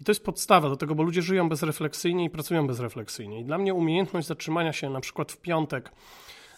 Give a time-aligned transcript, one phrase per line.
[0.00, 3.40] I to jest podstawa do tego, bo ludzie żyją bezrefleksyjnie i pracują bezrefleksyjnie.
[3.40, 5.90] I dla mnie umiejętność zatrzymania się na przykład w piątek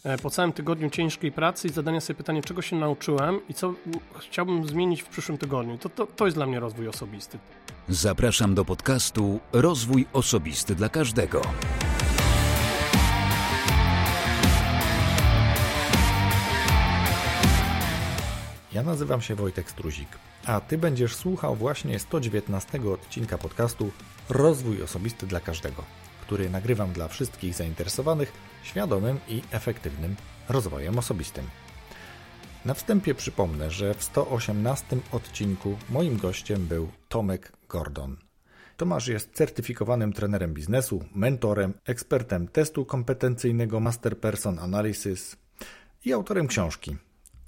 [0.04, 3.74] e, po całym tygodniu ciężkiej pracy i zadania sobie pytania, czego się nauczyłem i co
[4.18, 5.78] chciałbym zmienić w przyszłym tygodniu.
[5.78, 7.38] To, to, to jest dla mnie rozwój osobisty.
[7.88, 11.42] Zapraszam do podcastu Rozwój Osobisty dla Każdego.
[18.72, 20.08] Ja nazywam się Wojtek Struzik,
[20.46, 23.90] a Ty będziesz słuchał właśnie 119 odcinka podcastu
[24.28, 25.84] Rozwój Osobisty dla Każdego,
[26.22, 30.16] który nagrywam dla wszystkich zainteresowanych świadomym i efektywnym
[30.48, 31.44] rozwojem osobistym.
[32.64, 38.16] Na wstępie przypomnę, że w 118 odcinku moim gościem był Tomek Gordon.
[38.76, 45.36] Tomasz jest certyfikowanym trenerem biznesu, mentorem, ekspertem testu kompetencyjnego Master Person Analysis
[46.04, 46.96] i autorem książki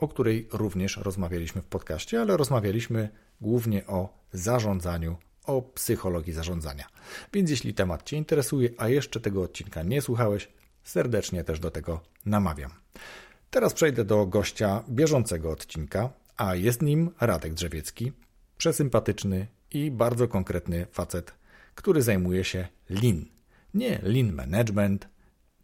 [0.02, 3.08] o której również rozmawialiśmy w podcaście, ale rozmawialiśmy
[3.40, 6.86] głównie o zarządzaniu, o psychologii zarządzania.
[7.32, 10.48] Więc jeśli temat Cię interesuje, a jeszcze tego odcinka nie słuchałeś,
[10.82, 12.70] serdecznie też do tego namawiam.
[13.50, 18.12] Teraz przejdę do gościa bieżącego odcinka, a jest nim Radek Drzewiecki,
[18.58, 21.34] przesympatyczny i bardzo konkretny facet,
[21.74, 23.24] który zajmuje się Lean.
[23.74, 25.08] Nie Lean Management,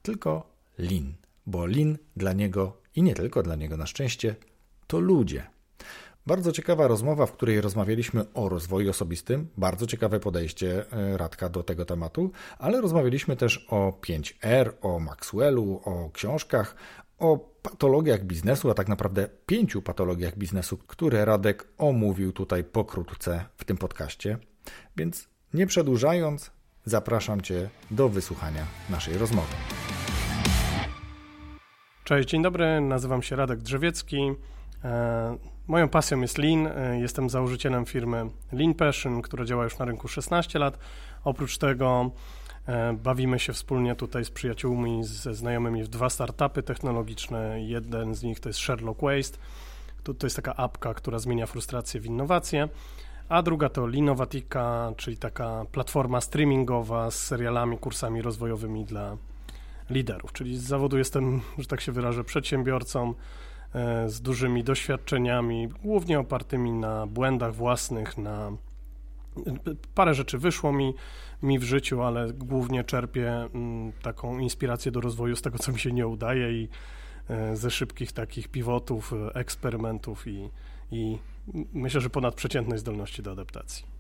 [0.02, 1.14] tylko Lean,
[1.46, 4.36] bo Lean dla niego i nie tylko dla niego na szczęście,
[4.86, 5.46] to ludzie.
[6.26, 11.62] Bardzo ciekawa rozmowa, w której rozmawialiśmy o rozwoju osobistym, bardzo ciekawe podejście e, Radka do
[11.62, 16.76] tego tematu, ale rozmawialiśmy też o 5R, o Maxwellu, o książkach,
[17.18, 23.64] o patologiach biznesu, a tak naprawdę pięciu patologiach biznesu, które Radek omówił tutaj pokrótce w
[23.64, 24.38] tym podcaście.
[24.96, 26.50] Więc nie przedłużając,
[26.84, 29.54] zapraszam Cię do wysłuchania naszej rozmowy.
[32.08, 34.32] Cześć, dzień dobry, nazywam się Radek Drzewiecki.
[34.84, 36.66] E, moją pasją jest Lean.
[36.66, 40.78] E, jestem założycielem firmy Lean Passion, która działa już na rynku 16 lat.
[41.24, 42.10] Oprócz tego
[42.66, 47.62] e, bawimy się wspólnie tutaj z przyjaciółmi, ze znajomymi w dwa startupy technologiczne.
[47.62, 49.38] Jeden z nich to jest Sherlock Waste.
[50.02, 52.68] To, to jest taka apka, która zmienia frustrację w innowacje.
[53.28, 59.16] A druga to Linovatica, czyli taka platforma streamingowa z serialami, kursami rozwojowymi dla
[59.90, 63.14] liderów, czyli z zawodu jestem, że tak się wyrażę, przedsiębiorcą
[63.74, 68.52] e, z dużymi doświadczeniami, głównie opartymi na błędach własnych, na
[69.94, 70.94] parę rzeczy wyszło mi,
[71.42, 75.78] mi w życiu, ale głównie czerpię mm, taką inspirację do rozwoju z tego, co mi
[75.78, 76.68] się nie udaje i
[77.28, 80.50] e, ze szybkich takich pivotów, eksperymentów i,
[80.90, 81.18] i
[81.72, 83.97] myślę, że ponadprzeciętnej zdolności do adaptacji.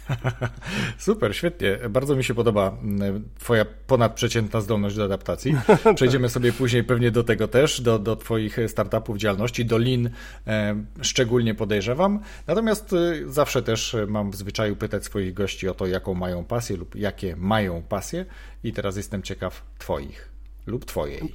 [0.98, 1.78] Super, świetnie.
[1.90, 5.54] Bardzo mi się podoba mm, Twoja ponadprzeciętna zdolność do adaptacji.
[5.94, 10.10] Przejdziemy sobie później pewnie do tego też, do, do Twoich startupów, działalności, do Lean
[10.46, 12.20] e, szczególnie podejrzewam.
[12.46, 16.76] Natomiast e, zawsze też mam w zwyczaju pytać swoich gości o to, jaką mają pasję
[16.76, 18.26] lub jakie mają pasję.
[18.64, 20.28] I teraz jestem ciekaw Twoich
[20.66, 21.32] lub Twojej.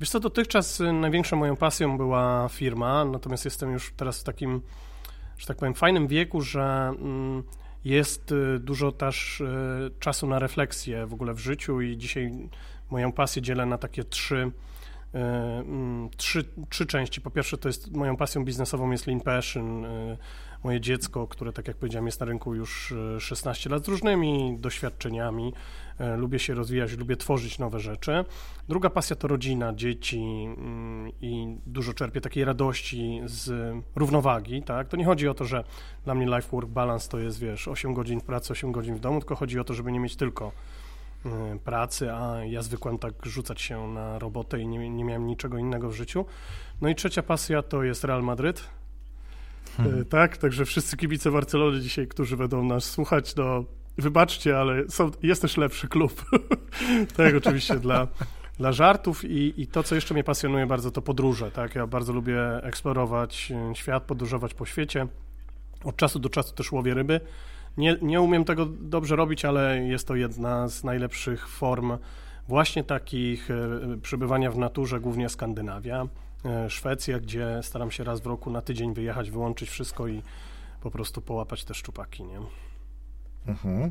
[0.00, 4.60] Wiesz co, dotychczas największą moją pasją była firma, natomiast jestem już teraz w takim,
[5.38, 6.92] że tak powiem, fajnym wieku, że...
[7.84, 12.48] Jest y, dużo też y, czasu na refleksję w ogóle w życiu i dzisiaj
[12.90, 14.36] moją pasję dzielę na takie trzy,
[15.14, 17.20] y, mm, trzy, trzy części.
[17.20, 19.86] Po pierwsze to jest moją pasją biznesową jest Lean Passion,
[20.64, 25.52] moje dziecko, które tak jak powiedziałem jest na rynku już 16 lat z różnymi doświadczeniami.
[25.98, 28.24] E, lubię się rozwijać, lubię tworzyć nowe rzeczy.
[28.68, 30.18] Druga pasja to rodzina, dzieci
[30.56, 34.88] mm, i dużo czerpię takiej radości z równowagi, tak?
[34.88, 35.64] To nie chodzi o to, że
[36.04, 39.20] dla mnie life-work balance to jest, wiesz, 8 godzin w pracy, 8 godzin w domu,
[39.20, 40.52] tylko chodzi o to, żeby nie mieć tylko
[41.26, 45.58] e, pracy, a ja zwykłem tak rzucać się na robotę i nie, nie miałem niczego
[45.58, 46.24] innego w życiu.
[46.80, 48.68] No i trzecia pasja to jest Real Madryt.
[49.76, 50.04] Hmm.
[50.04, 53.64] Tak, także wszyscy kibice Barcelony dzisiaj, którzy będą nas słuchać, no
[53.98, 56.24] wybaczcie, ale są, jest też lepszy klub.
[57.16, 58.08] tak, oczywiście dla,
[58.58, 61.50] dla żartów i, i to, co jeszcze mnie pasjonuje bardzo, to podróże.
[61.50, 61.74] Tak?
[61.74, 65.06] Ja bardzo lubię eksplorować e, świat, podróżować po świecie.
[65.84, 67.20] Od czasu do czasu też łowię ryby.
[67.76, 71.92] Nie, nie umiem tego dobrze robić, ale jest to jedna z najlepszych form
[72.48, 73.56] właśnie takich e,
[74.02, 76.06] przebywania w naturze, głównie Skandynawia,
[76.44, 80.22] e, Szwecja, gdzie staram się raz w roku na tydzień wyjechać, wyłączyć wszystko i
[80.80, 82.40] po prostu połapać te szczupaki, nie?
[83.46, 83.90] Mhm.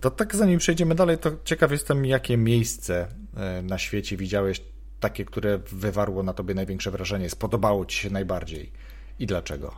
[0.00, 4.62] To tak zanim przejdziemy dalej, to ciekaw jestem, jakie miejsce e, na świecie widziałeś,
[5.00, 8.72] takie, które wywarło na tobie największe wrażenie, spodobało ci się najbardziej
[9.18, 9.74] i dlaczego?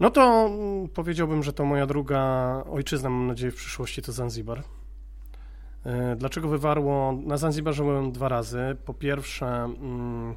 [0.00, 2.20] No to mm, powiedziałbym, że to moja druga
[2.70, 4.62] ojczyzna, mam nadzieję, w przyszłości to Zanzibar.
[5.84, 7.18] E, dlaczego wywarło?
[7.26, 8.76] Na Zanzibarze byłem dwa razy.
[8.84, 10.34] Po pierwsze, mm,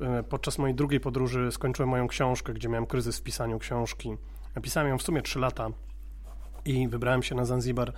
[0.00, 4.16] e, podczas mojej drugiej podróży skończyłem moją książkę, gdzie miałem kryzys w pisaniu książki.
[4.54, 5.70] Napisałem ją w sumie trzy lata
[6.66, 7.92] i wybrałem się na Zanzibar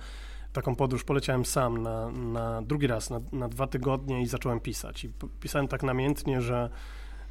[0.53, 5.05] taką podróż poleciałem sam na, na drugi raz, na, na dwa tygodnie i zacząłem pisać.
[5.05, 6.69] I pisałem tak namiętnie, że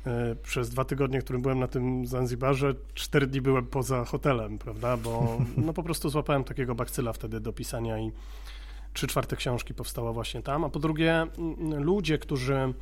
[0.06, 4.96] y, przez dwa tygodnie, którym byłem na tym Zanzibarze, cztery dni byłem poza hotelem, prawda,
[4.96, 8.12] bo no po prostu złapałem takiego bakcyla wtedy do pisania i
[8.93, 11.26] trzy czwarte książki powstała właśnie tam, a po drugie
[11.79, 12.75] ludzie, którzy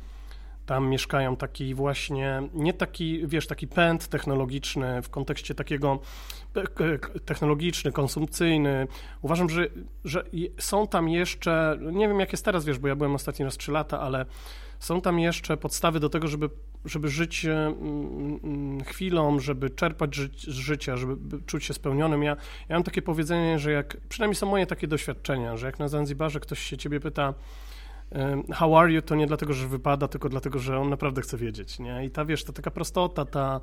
[0.67, 5.99] tam mieszkają taki właśnie, nie taki, wiesz, taki pęd technologiczny w kontekście takiego
[7.25, 8.87] technologiczny, konsumpcyjny.
[9.21, 9.67] Uważam, że,
[10.03, 10.23] że
[10.59, 13.71] są tam jeszcze, nie wiem jak jest teraz, wiesz, bo ja byłem ostatni raz 3
[13.71, 14.25] lata, ale
[14.79, 16.49] są tam jeszcze podstawy do tego, żeby,
[16.85, 22.23] żeby żyć mm, chwilą, żeby czerpać ży z życia, żeby czuć się spełnionym.
[22.23, 22.35] Ja,
[22.69, 26.39] ja mam takie powiedzenie, że jak, przynajmniej są moje takie doświadczenia, że jak na Zanzibarze
[26.39, 27.33] ktoś się ciebie pyta,
[28.53, 31.79] how are you, to nie dlatego, że wypada, tylko dlatego, że on naprawdę chce wiedzieć,
[31.79, 32.05] nie?
[32.05, 33.59] I ta, wiesz, ta taka prostota, ta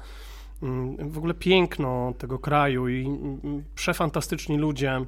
[0.63, 5.05] mm, w ogóle piękno tego kraju i mm, przefantastyczni ludzie,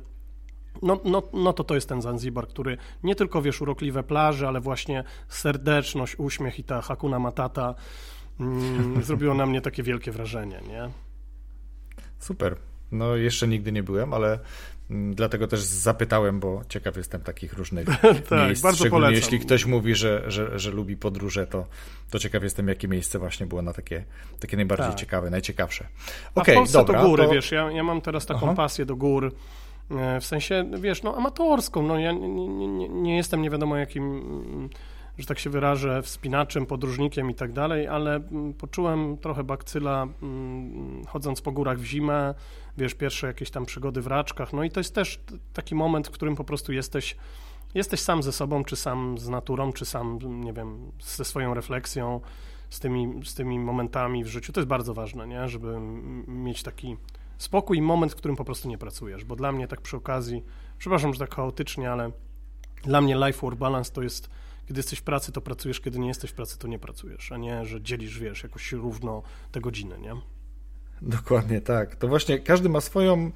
[0.83, 4.61] no, no, no to to jest ten Zanzibar, który nie tylko, wiesz, urokliwe plaże, ale
[4.61, 7.75] właśnie serdeczność, uśmiech i ta Hakuna Matata
[8.41, 10.91] mm, zrobiło na mnie takie wielkie wrażenie, nie?
[12.19, 12.57] Super.
[12.93, 17.87] No, jeszcze nigdy nie byłem, ale Mm, dlatego też zapytałem, bo ciekaw jestem takich różnych
[18.29, 18.63] tak, miejsc.
[18.63, 19.15] Bardzo polecam.
[19.15, 21.67] Jeśli ktoś mówi, że, że, że lubi podróże, to,
[22.11, 24.05] to ciekaw jestem, jakie miejsce właśnie było na takie,
[24.41, 24.99] takie najbardziej tak.
[24.99, 25.73] ciekawe, najciekawe.
[26.35, 27.31] Okay, A w Polsce dobra, to góry, to...
[27.31, 28.55] wiesz, ja, ja mam teraz taką Aha.
[28.55, 29.33] pasję do gór,
[29.91, 34.71] e, w sensie, wiesz, no amatorską, no ja nie, nie, nie, jestem nie wiadomo jakim
[35.19, 41.05] że tak się wyrażę, wspinaczem, podróżnikiem i tak dalej, ale mm, poczułem trochę bakcyla mm,
[41.07, 42.35] chodząc po górach w zimę,
[42.77, 45.21] wiesz, pierwsze jakieś tam przygody w raczkach, no i to jest też
[45.53, 47.17] taki moment, w którym po prostu jesteś,
[47.75, 52.21] jesteś sam ze sobą, czy sam z naturą, czy sam, nie wiem, ze swoją refleksją,
[52.71, 54.53] z tymi, z tymi momentami w życiu.
[54.53, 55.49] To jest bardzo ważne, nie?
[55.49, 55.77] żeby
[56.27, 56.97] mieć taki
[57.39, 60.45] spokój i moment, w którym po prostu nie pracujesz, bo dla mnie tak przy okazji,
[60.79, 62.11] przepraszam, że tak chaotycznie, ale
[62.83, 64.31] dla mnie life-work balance to jest
[64.67, 67.37] kiedy jesteś w pracy, to pracujesz, kiedy nie jesteś w pracy, to nie pracujesz, a
[67.37, 69.23] nie, że dzielisz, wiesz, jakoś równo
[69.53, 70.15] te godziny, nie?
[71.03, 71.97] Dokładnie tak.
[71.97, 73.31] To właśnie każdy ma swoją,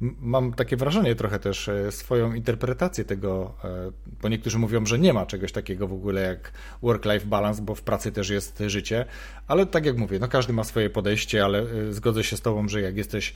[0.00, 3.92] mam takie wrażenie trochę też, e, swoją interpretację tego, e,
[4.22, 6.52] bo niektórzy mówią, że nie ma czegoś takiego w ogóle jak
[6.82, 9.04] work-life balance, bo w pracy też jest życie,
[9.46, 12.68] ale tak jak mówię, no każdy ma swoje podejście, ale e, zgodzę się z Tobą,
[12.68, 13.34] że jak jesteś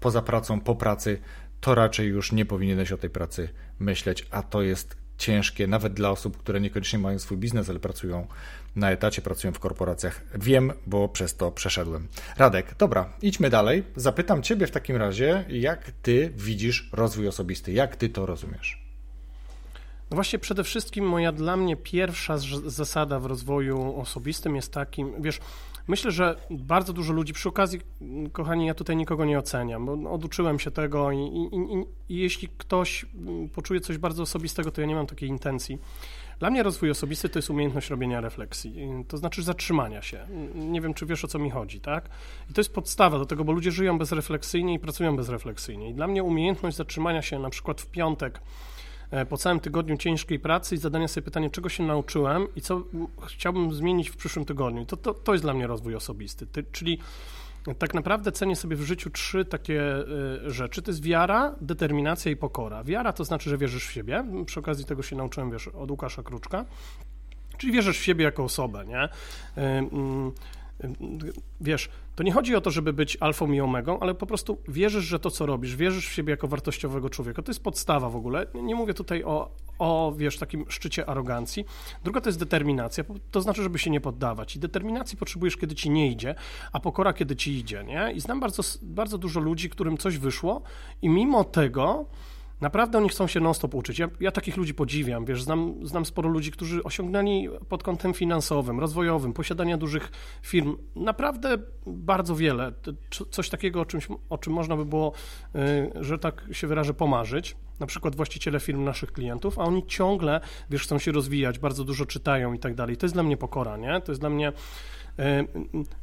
[0.00, 1.18] poza pracą, po pracy,
[1.60, 3.48] to raczej już nie powinieneś o tej pracy
[3.78, 8.26] myśleć, a to jest ciężkie, nawet dla osób, które niekoniecznie mają swój biznes, ale pracują
[8.76, 10.24] na etacie, pracują w korporacjach.
[10.34, 12.08] Wiem, bo przez to przeszedłem.
[12.36, 13.84] Radek, dobra, idźmy dalej.
[13.96, 18.82] Zapytam Ciebie w takim razie, jak Ty widzisz rozwój osobisty, jak Ty to rozumiesz?
[20.10, 25.40] No właśnie przede wszystkim moja dla mnie pierwsza zasada w rozwoju osobistym jest takim, wiesz,
[25.90, 27.80] Myślę, że bardzo dużo ludzi, przy okazji,
[28.32, 32.48] kochani, ja tutaj nikogo nie oceniam, bo oduczyłem się tego i, i, i, i jeśli
[32.48, 33.06] ktoś
[33.54, 35.78] poczuje coś bardzo osobistego, to ja nie mam takiej intencji.
[36.40, 40.26] Dla mnie rozwój osobisty to jest umiejętność robienia refleksji, to znaczy zatrzymania się.
[40.54, 42.08] Nie wiem, czy wiesz o co mi chodzi, tak?
[42.50, 45.90] I to jest podstawa do tego, bo ludzie żyją bezrefleksyjnie i pracują bezrefleksyjnie.
[45.90, 48.40] I dla mnie umiejętność zatrzymania się na przykład w piątek
[49.10, 52.82] E, po całym tygodniu ciężkiej pracy i zadania sobie pytanie, czego się nauczyłem i co
[53.26, 54.86] chciałbym zmienić w przyszłym tygodniu.
[54.86, 56.46] To, to, to jest dla mnie rozwój osobisty.
[56.46, 56.98] Ty, czyli
[57.78, 59.96] tak naprawdę cenię sobie w życiu trzy takie
[60.46, 60.82] y, rzeczy.
[60.82, 62.84] To jest wiara, determinacja i pokora.
[62.84, 64.24] Wiara to znaczy, że wierzysz w siebie.
[64.46, 66.64] Przy okazji tego się nauczyłem, wiesz, od Łukasza Kruczka.
[67.58, 69.08] Czyli wierzysz w siebie jako osobę, nie?
[71.60, 75.04] Wiesz, to nie chodzi o to, żeby być alfą i omegą, ale po prostu wierzysz,
[75.04, 77.42] że to, co robisz, wierzysz w siebie jako wartościowego człowieka.
[77.42, 78.46] To jest podstawa w ogóle.
[78.54, 81.64] Nie mówię tutaj o, o wiesz, takim szczycie arogancji.
[82.04, 84.56] Druga to jest determinacja, to znaczy, żeby się nie poddawać.
[84.56, 86.34] I determinacji potrzebujesz, kiedy ci nie idzie,
[86.72, 88.12] a pokora, kiedy ci idzie, nie?
[88.12, 90.62] I znam bardzo, bardzo dużo ludzi, którym coś wyszło
[91.02, 92.06] i mimo tego
[92.60, 93.98] Naprawdę oni chcą się non-stop uczyć.
[93.98, 98.80] Ja, ja, takich ludzi podziwiam, wiesz, znam, znam sporo ludzi, którzy osiągnęli pod kątem finansowym,
[98.80, 100.10] rozwojowym, posiadania dużych
[100.42, 102.72] firm, naprawdę bardzo wiele.
[103.30, 105.12] Coś takiego, o, czymś, o czym można by było,
[105.54, 107.56] y, że tak się wyrażę, pomarzyć.
[107.80, 110.40] Na przykład właściciele firm naszych klientów, a oni ciągle,
[110.70, 112.96] wiesz, chcą się rozwijać, bardzo dużo czytają i tak dalej.
[112.96, 114.00] To jest dla mnie pokora, nie?
[114.00, 115.46] To jest dla mnie, y, y,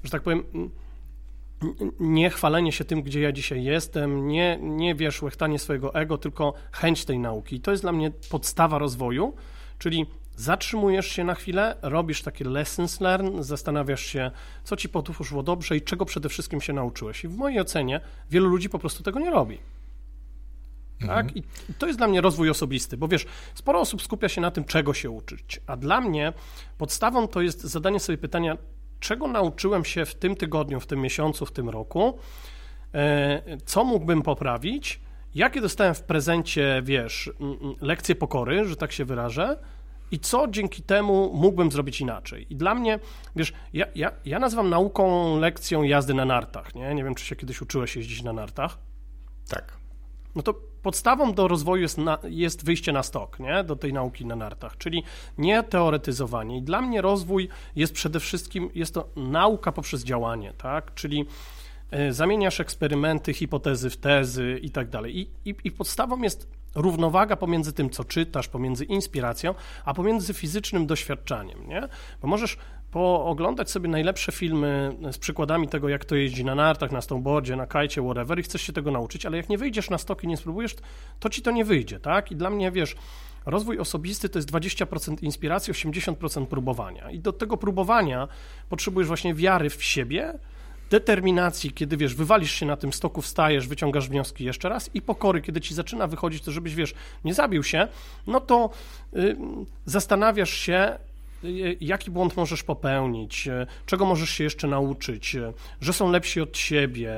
[0.04, 0.44] że tak powiem
[2.00, 6.54] nie chwalenie się tym, gdzie ja dzisiaj jestem, nie, nie wiesz, łechtanie swojego ego, tylko
[6.72, 7.56] chęć tej nauki.
[7.56, 9.34] I to jest dla mnie podstawa rozwoju,
[9.80, 14.32] czyli zatrzymujesz się na chwilę, robisz takie lessons learned, zastanawiasz się,
[14.64, 17.24] co ci poszło dobrze i czego przede wszystkim się nauczyłeś.
[17.24, 19.58] I w mojej ocenie wielu ludzi po prostu tego nie robi.
[21.00, 21.26] Tak?
[21.26, 21.38] Mhm.
[21.70, 24.64] I to jest dla mnie rozwój osobisty, bo wiesz, sporo osób skupia się na tym,
[24.64, 26.34] czego się uczyć, a dla mnie
[26.78, 28.58] podstawą to jest zadanie sobie pytania,
[29.00, 32.20] czego nauczyłem się w tym tygodniu, w tym miesiącu, w tym roku,
[32.94, 35.00] e, co mógłbym poprawić
[35.38, 37.32] jakie dostałem w prezencie, wiesz,
[37.82, 39.58] lekcje pokory, że tak się wyrażę,
[40.12, 42.48] i co dzięki temu mógłbym zrobić inaczej.
[42.50, 43.00] I dla mnie,
[43.36, 46.96] wiesz, ja, ja, ja nazywam nauką lekcją jazdy na nartach, nie?
[46.96, 48.78] Nie wiem, czy się kiedyś uczyłeś jeździć na nartach.
[49.50, 49.78] Tak.
[50.36, 50.54] No to
[50.88, 53.64] podstawą do rozwoju jest, na, jest wyjście na stok, nie?
[53.64, 55.04] do tej nauki na nartach, czyli
[55.38, 56.58] nie teoretyzowanie.
[56.58, 60.94] I dla mnie rozwój jest przede wszystkim, jest to nauka poprzez działanie, tak?
[60.94, 61.26] czyli
[61.94, 65.20] y, zamieniasz eksperymenty, hipotezy w tezy i tak dalej.
[65.20, 70.88] I, i, I podstawą jest równowaga pomiędzy tym, co czytasz, pomiędzy inspiracją, a pomiędzy fizycznym
[70.88, 71.82] doświadczaniem, nie?
[72.22, 72.58] Bo możesz
[72.92, 77.68] pooglądać sobie najlepsze filmy z przykładami tego, jak to jeździ na nartach, na snowboardzie, na
[77.68, 80.76] kajcie, whatever i chcesz się tego nauczyć, ale jak nie wyjdziesz na stoki, nie spróbujesz,
[81.20, 82.32] to ci to nie wyjdzie, tak?
[82.32, 82.96] I dla mnie, wiesz,
[83.46, 87.12] rozwój osobisty to jest 20% inspiracji, 80% próbowania.
[87.12, 88.28] I do tego próbowania
[88.70, 90.34] potrzebujesz właśnie wiary w siebie,
[90.90, 95.42] determinacji, kiedy wiesz, wywalisz się na tym stoku, wstajesz, wyciągasz wnioski jeszcze raz i pokory,
[95.42, 96.94] kiedy ci zaczyna wychodzić to, żebyś wiesz,
[97.26, 97.88] nie zabił się,
[98.28, 98.70] no to
[99.16, 99.38] y,
[99.86, 100.98] zastanawiasz się,
[101.82, 106.52] jaki błąd możesz popełnić, y, czego możesz się jeszcze nauczyć, y, że są lepsi od
[106.52, 107.14] ciebie,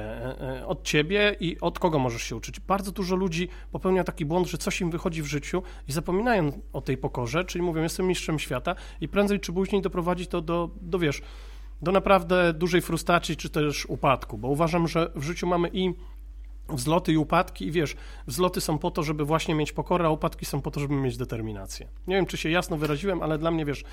[0.66, 2.60] od ciebie i od kogo możesz się uczyć.
[2.60, 6.82] Bardzo dużo ludzi popełnia taki błąd, że coś im wychodzi w życiu i zapominają o
[6.82, 11.00] tej pokorze, czyli mówią, jestem mistrzem świata i prędzej czy później doprowadzi to do, do
[11.00, 11.22] wiesz,
[11.82, 15.94] do naprawdę dużej frustracji czy też upadku, bo uważam, że w życiu mamy i
[16.72, 17.96] wzloty i upadki i wiesz,
[18.28, 21.18] wzloty są po to, żeby właśnie mieć pokorę, a upadki są po to, żeby mieć
[21.18, 21.88] determinację.
[22.08, 23.84] Nie wiem, czy się jasno wyraziłem, ale dla mnie, wiesz,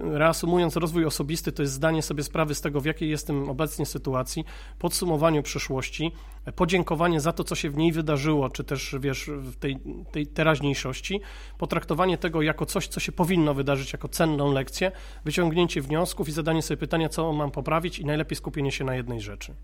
[0.00, 4.44] reasumując, rozwój osobisty to jest zdanie sobie sprawy z tego, w jakiej jestem obecnie sytuacji,
[4.78, 6.12] podsumowanie przeszłości,
[6.56, 9.78] podziękowanie za to, co się w niej wydarzyło, czy też, wiesz, w tej,
[10.12, 11.20] tej teraźniejszości,
[11.58, 14.92] potraktowanie tego jako coś, co się powinno wydarzyć, jako cenną lekcję,
[15.24, 19.20] wyciągnięcie wniosków i zadanie sobie pytania, co mam poprawić i najlepiej skupienie się na jednej
[19.20, 19.54] rzeczy.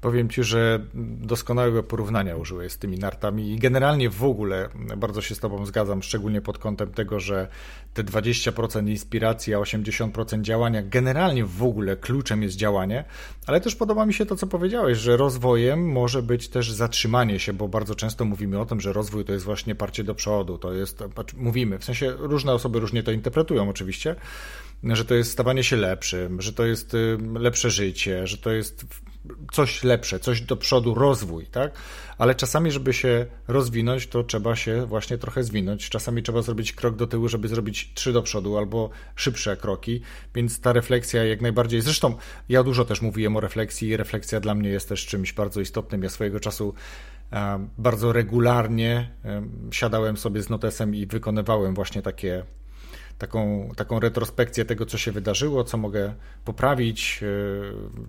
[0.00, 0.80] Powiem Ci, że
[1.20, 6.02] doskonałego porównania użyłeś z tymi nartami i generalnie w ogóle bardzo się z Tobą zgadzam,
[6.02, 7.48] szczególnie pod kątem tego, że
[7.94, 13.04] te 20% inspiracji, a 80% działania, generalnie w ogóle kluczem jest działanie,
[13.46, 17.52] ale też podoba mi się to, co powiedziałeś, że rozwojem może być też zatrzymanie się,
[17.52, 20.72] bo bardzo często mówimy o tym, że rozwój to jest właśnie parcie do przodu, to
[20.72, 21.04] jest,
[21.36, 24.16] mówimy, w sensie różne osoby różnie to interpretują oczywiście,
[24.84, 28.86] że to jest stawanie się lepszym, że to jest y, lepsze życie, że to jest
[29.52, 31.72] coś lepsze, coś do przodu, rozwój, tak?
[32.18, 35.88] Ale czasami, żeby się rozwinąć, to trzeba się właśnie trochę zwinąć.
[35.88, 40.00] Czasami trzeba zrobić krok do tyłu, żeby zrobić trzy do przodu albo szybsze kroki,
[40.34, 41.80] więc ta refleksja jak najbardziej.
[41.80, 42.14] Zresztą
[42.48, 46.02] ja dużo też mówiłem o refleksji i refleksja dla mnie jest też czymś bardzo istotnym.
[46.02, 46.74] Ja swojego czasu
[47.32, 52.44] e, bardzo regularnie e, siadałem sobie z notesem i wykonywałem właśnie takie
[53.18, 57.26] taką, taką retrospekcję tego, co się wydarzyło, co mogę poprawić, e,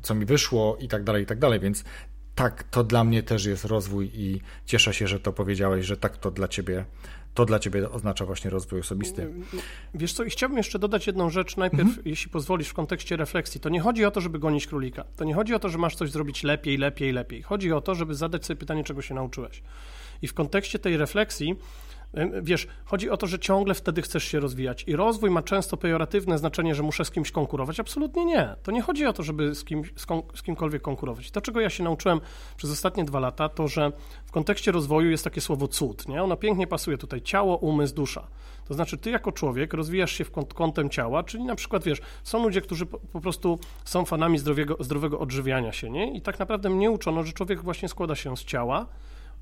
[0.02, 1.60] co mi wyszło i tak dalej, i tak dalej.
[1.60, 1.84] Więc
[2.36, 6.18] tak, to dla mnie też jest rozwój i cieszę się, że to powiedziałeś, że tak
[6.18, 6.86] to dla ciebie
[7.34, 9.34] to dla ciebie oznacza właśnie rozwój osobisty.
[9.94, 12.02] Wiesz co, i chciałbym jeszcze dodać jedną rzecz najpierw, mhm.
[12.06, 13.62] jeśli pozwolisz, w kontekście refleksji.
[13.62, 15.04] To nie chodzi o to, żeby gonić królika.
[15.16, 17.42] To nie chodzi o to, że masz coś zrobić lepiej, lepiej, lepiej.
[17.42, 19.64] Chodzi o to, żeby zadać sobie pytanie, czego się nauczyłeś.
[20.22, 21.56] I w kontekście tej refleksji
[22.42, 26.38] Wiesz, chodzi o to, że ciągle wtedy chcesz się rozwijać i rozwój ma często pejoratywne
[26.38, 27.80] znaczenie, że muszę z kimś konkurować.
[27.80, 28.56] Absolutnie nie.
[28.64, 31.32] To nie chodzi o to, żeby z, kim, z, kom, z kimkolwiek konkurować.
[31.32, 32.22] To, czego ja się nauczyłem
[32.58, 33.92] przez ostatnie dwa lata, to, że
[34.26, 36.08] w kontekście rozwoju jest takie słowo cud.
[36.08, 36.24] Nie?
[36.24, 37.22] Ono pięknie pasuje tutaj.
[37.22, 38.28] Ciało, umysł, dusza.
[38.68, 42.44] To znaczy, ty jako człowiek rozwijasz się w kątem ciała, czyli na przykład, wiesz, są
[42.44, 46.14] ludzie, którzy po, po prostu są fanami zdrowego, zdrowego odżywiania się, nie?
[46.14, 48.86] I tak naprawdę mnie uczono, że człowiek właśnie składa się z ciała,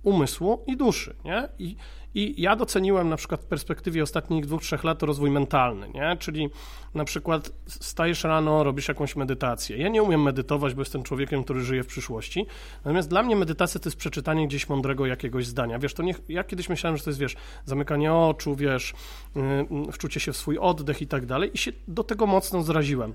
[0.08, 1.50] umysłu i duszy, nie?
[1.60, 1.76] I,
[2.16, 6.18] I ja doceniłem na przykład w perspektywie ostatnich dwóch, trzech lat rozwój mentalny, nie?
[6.20, 6.50] Czyli
[6.94, 9.78] na przykład stajesz rano, robisz jakąś medytację.
[9.78, 12.46] Ja nie umiem medytować, bo jestem człowiekiem, który żyje w przyszłości.
[12.86, 15.80] Natomiast dla mnie medytacja to jest przeczytanie gdzieś mądrego jakiegoś zdania.
[15.80, 17.36] Wiesz, to nie, ja kiedyś myślałem, że to jest, wiesz,
[17.66, 18.94] zamykanie oczu, wiesz,
[19.36, 23.14] yy, wczucie się w swój oddech i tak dalej i się do tego mocno zraziłem.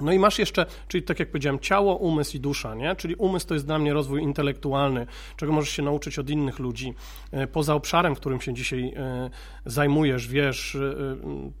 [0.00, 2.96] No i masz jeszcze, czyli tak jak powiedziałem, ciało, umysł i dusza, nie?
[2.96, 6.94] Czyli umysł to jest dla mnie rozwój intelektualny, czego możesz się nauczyć od innych ludzi.
[7.30, 9.30] E, poza obszarem, którym się dzisiaj e,
[9.66, 10.96] zajmujesz, wiesz, e,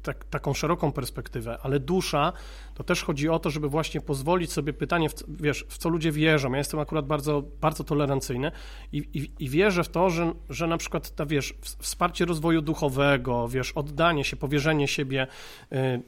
[0.02, 2.32] tak, taką szeroką perspektywę, ale dusza
[2.76, 6.12] to też chodzi o to, żeby właśnie pozwolić sobie pytanie, w, wiesz, w co ludzie
[6.12, 6.52] wierzą.
[6.52, 8.52] Ja jestem akurat bardzo, bardzo tolerancyjny
[8.92, 13.48] i, i, i wierzę w to, że, że na przykład ta, wiesz, wsparcie rozwoju duchowego,
[13.48, 15.26] wiesz, oddanie się, powierzenie siebie,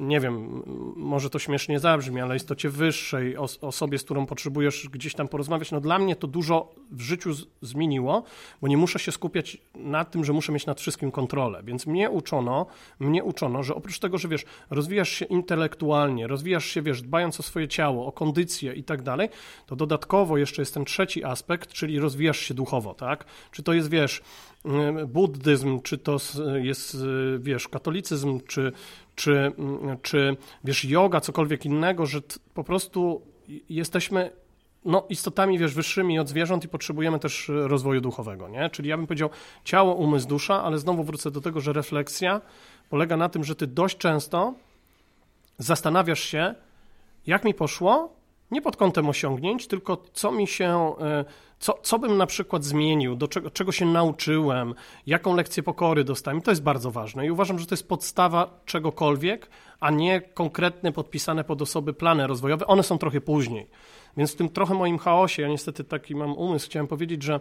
[0.01, 0.63] nie wiem,
[0.97, 5.71] może to śmiesznie zabrzmi, ale istocie wyższej, os osobie, z którą potrzebujesz gdzieś tam porozmawiać,
[5.71, 7.31] no dla mnie to dużo w życiu
[7.63, 8.23] zmieniło,
[8.61, 11.63] bo nie muszę się skupiać na tym, że muszę mieć nad wszystkim kontrolę.
[11.65, 12.67] Więc mnie uczono,
[13.01, 17.43] mnie uczono, że oprócz tego, że wiesz, rozwijasz się intelektualnie, rozwijasz się, wiesz, dbając o
[17.43, 19.29] swoje ciało, o kondycję i tak dalej,
[19.67, 23.25] to dodatkowo jeszcze jest ten trzeci aspekt, czyli rozwijasz się duchowo, tak?
[23.53, 24.23] Czy to jest, wiesz,
[25.01, 26.17] y, buddyzm, czy to
[26.63, 28.73] jest, y, wiesz, katolicyzm, czy,
[29.15, 32.21] czy, mm, czy wiesz, yoga, cokolwiek innego, że
[32.55, 33.23] po prostu
[33.69, 34.31] jesteśmy
[34.85, 38.71] no, istotami, wiesz, wyższymi od zwierząt i potrzebujemy też rozwoju duchowego, nie?
[38.71, 39.31] Czyli ja bym powiedział
[39.65, 42.41] ciało, umysł, dusza, ale znowu wrócę do tego, że refleksja
[42.91, 44.55] polega na tym, że ty dość często
[45.59, 46.55] zastanawiasz się,
[47.27, 48.19] jak mi poszło,
[48.51, 51.25] nie pod kątem osiągnięć, tylko co mi się, e,
[51.59, 54.75] co, co bym na przykład zmienił, do czego, czego się nauczyłem,
[55.07, 56.43] jaką lekcję pokory dostałem.
[56.43, 57.27] To jest bardzo ważne.
[57.27, 59.51] I uważam, że to jest podstawa czegokolwiek,
[59.81, 62.67] a nie konkretne podpisane pod osoby plany rozwojowe.
[62.67, 63.67] One są trochę później.
[64.17, 67.41] Więc w tym trochę moim chaosie, ja niestety taki mam umysł, chciałem powiedzieć, że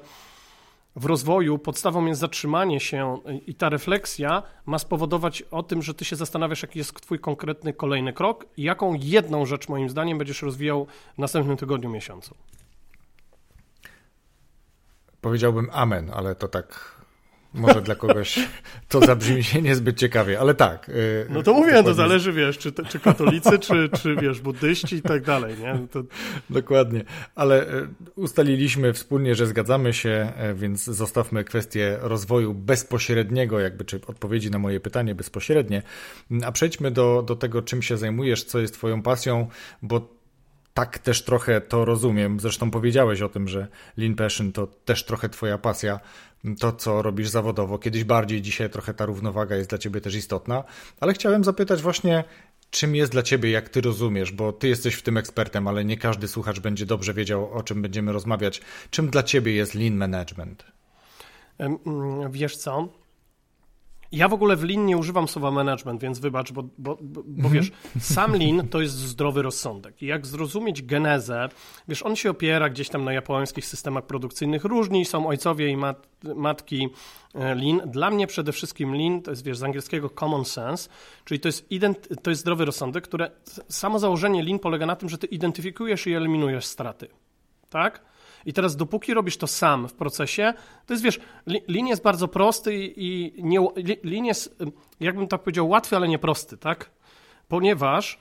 [0.98, 6.06] w rozwoju podstawą jest zatrzymanie się i ta refleksja ma spowodować o tym, że ty
[6.06, 10.42] się zastanawiasz, jaki jest twój konkretny kolejny krok i jaką jedną rzecz moim zdaniem będziesz
[10.42, 12.36] rozwijał w następnym tygodniu, miesiącu.
[15.22, 16.97] Powiedziałbym amen, ale to tak
[17.54, 18.39] może dla kogoś
[18.89, 20.89] to zabrzmi się niezbyt ciekawie, ale tak.
[20.89, 25.01] Y, no to mówię, to zależy, wiesz, czy, czy katolicy, czy, czy wiesz, buddyści i
[25.01, 25.88] tak dalej, nie?
[25.92, 26.04] To...
[26.50, 27.04] Dokładnie,
[27.36, 34.00] ale y, ustaliliśmy wspólnie, że zgadzamy się, y, więc zostawmy kwestię rozwoju bezpośredniego, jakby, czy
[34.08, 35.82] odpowiedzi na moje pytanie bezpośrednie,
[36.44, 39.48] a przejdźmy do, do tego, czym się zajmujesz, co jest twoją pasją,
[39.82, 40.18] bo
[40.77, 42.39] tak też trochę to rozumiem.
[42.39, 46.00] Zresztą powiedziałeś o tym, że Lean Passion to też trochę twoja pasja
[46.60, 47.79] to, co robisz zawodowo.
[47.79, 50.63] Kiedyś bardziej, dzisiaj trochę ta równowaga jest dla ciebie też istotna,
[51.00, 52.24] ale chciałem zapytać właśnie,
[52.70, 55.98] czym jest dla ciebie, jak ty rozumiesz, bo ty jesteś w tym ekspertem, ale nie
[55.98, 58.62] każdy słuchacz będzie dobrze wiedział, o czym będziemy rozmawiać.
[58.91, 60.63] Czym dla ciebie jest lean management?
[61.60, 62.88] Mm, wiesz co?
[64.12, 67.48] Ja w ogóle w Lean nie używam słowa management, więc wybacz, bo, bo, bo, bo
[67.48, 67.54] mhm.
[67.54, 70.02] wiesz, sam Lean to jest zdrowy rozsądek.
[70.02, 71.50] I jak zrozumieć genezę,
[71.88, 74.64] wiesz, on się opiera gdzieś tam na japońskich systemach produkcyjnych.
[74.64, 76.90] Różni są ojcowie i mat, matki
[77.36, 77.82] e, Lean.
[77.86, 80.90] Dla mnie przede wszystkim Lean to jest, wiesz, z angielskiego common sense,
[81.26, 83.32] czyli to jest, ident, to jest zdrowy rozsądek, które
[83.70, 87.08] samo założenie Lean polega na tym, że ty identyfikujesz i eliminujesz straty.
[87.70, 88.02] Tak?
[88.45, 90.54] I teraz dopóki robisz to sam w procesie,
[90.86, 93.67] to jest, wiesz, lin jest bardzo prosty i, nie,
[94.04, 94.63] lin jest,
[95.00, 96.89] jakbym tak powiedział, łatwy, ale nie prosty, tak?
[97.47, 98.19] Ponieważ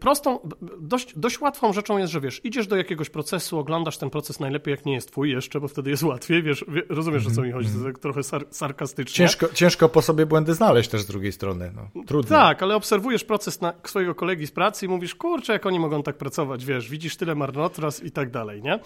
[0.00, 0.38] prostą,
[0.80, 4.72] dość, dość łatwą rzeczą jest, że wiesz, idziesz do jakiegoś procesu, oglądasz ten proces najlepiej,
[4.72, 7.68] jak nie jest twój jeszcze, bo wtedy jest łatwiej, wiesz, rozumiesz, o co mi chodzi,
[7.68, 9.14] to jest tak trochę sar sarkastycznie.
[9.14, 12.36] Ciężko, ciężko po sobie błędy znaleźć też z drugiej strony, no, trudno.
[12.36, 16.02] Tak, ale obserwujesz proces na swojego kolegi z pracy i mówisz, kurczę, jak oni mogą
[16.02, 18.80] tak pracować, wiesz, widzisz tyle marnotrawstw i tak dalej, nie?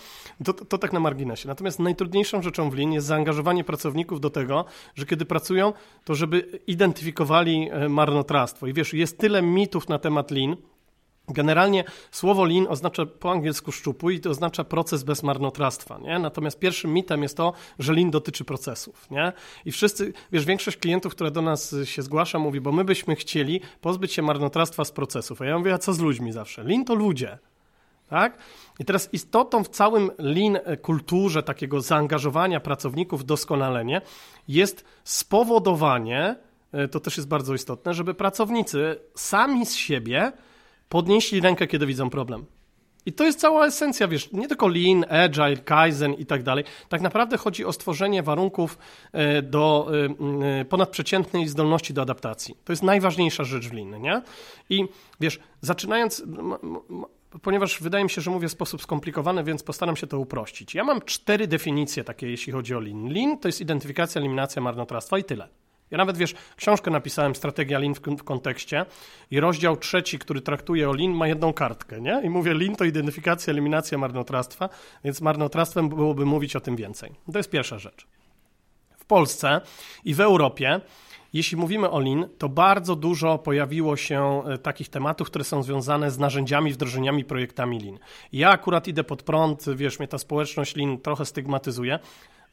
[0.44, 1.48] To, to, to tak na marginesie.
[1.48, 5.72] Natomiast najtrudniejszą rzeczą w Lean jest zaangażowanie pracowników do tego, że kiedy pracują,
[6.04, 8.66] to żeby identyfikowali e, marnotrawstwo.
[8.66, 10.56] I wiesz, jest tyle mitów na temat Lean,
[11.28, 16.18] Generalnie słowo lean oznacza po angielsku szczupły i to oznacza proces bez marnotrawstwa, nie?
[16.18, 19.32] Natomiast pierwszym mitem jest to, że lean dotyczy procesów, nie?
[19.64, 23.60] I wszyscy, wiesz, większość klientów, która do nas się zgłasza, mówi, bo my byśmy chcieli
[23.80, 25.42] pozbyć się marnotrawstwa z procesów.
[25.42, 26.64] A ja mówię, a co z ludźmi zawsze?
[26.64, 27.38] Lean to ludzie,
[28.08, 28.38] tak?
[28.78, 34.00] I teraz istotą w całym lean kulturze takiego zaangażowania pracowników w doskonalenie
[34.48, 36.36] jest spowodowanie,
[36.72, 40.32] e, to też jest bardzo istotne, żeby pracownicy sami z siebie
[40.94, 42.46] podnieśli rękę, kiedy widzą problem.
[43.06, 46.64] I to jest cała esencja, wiesz, nie tylko lean, agile, kaizen i tak dalej.
[46.88, 48.78] Tak naprawdę chodzi o stworzenie warunków
[49.12, 52.56] e, do e, e, ponadprzeciętnej zdolności do adaptacji.
[52.64, 54.22] To jest najważniejsza rzecz w lean, nie?
[54.70, 54.84] I
[55.20, 56.24] wiesz, zaczynając,
[57.42, 60.74] ponieważ wydaje mi się, że mówię w sposób skomplikowany, więc postaram się to uprościć.
[60.74, 63.08] Ja mam cztery definicje takie, jeśli chodzi o lean.
[63.08, 65.48] Lean to jest identyfikacja, eliminacja marnotrawstwa i tyle.
[65.90, 68.86] Ja nawet, wiesz, książkę napisałem, Strategia Lean w, kontekście
[69.30, 72.20] i rozdział trzeci, który traktuje o Lean, ma jedną kartkę, nie?
[72.24, 74.68] I mówię, Lean to identyfikacja, eliminacja marnotrawstwa,
[75.04, 77.12] więc marnotrawstwem byłoby mówić o tym więcej.
[77.32, 78.06] To jest pierwsza rzecz.
[78.98, 79.60] W Polsce
[80.04, 80.80] i w Europie
[81.34, 86.10] jeśli mówimy o Lean, to bardzo dużo pojawiło się e, takich tematów, które są związane
[86.10, 87.98] z narzędziami, wdrożeniami, projektami Lean.
[88.32, 91.98] Ja akurat idę pod prąd, wiesz, mnie ta społeczność Lean trochę stygmatyzuje,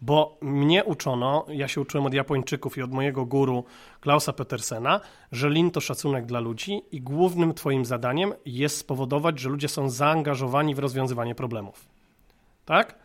[0.02, 3.64] bo mnie uczono, ja się uczyłem od Japończyków i od mojego guru
[4.00, 5.00] Klausa Petersena,
[5.32, 9.90] że Lean to szacunek dla ludzi i głównym twoim zadaniem jest spowodować, że ludzie są
[9.90, 11.86] zaangażowani w rozwiązywanie problemów.
[12.66, 12.96] Tak?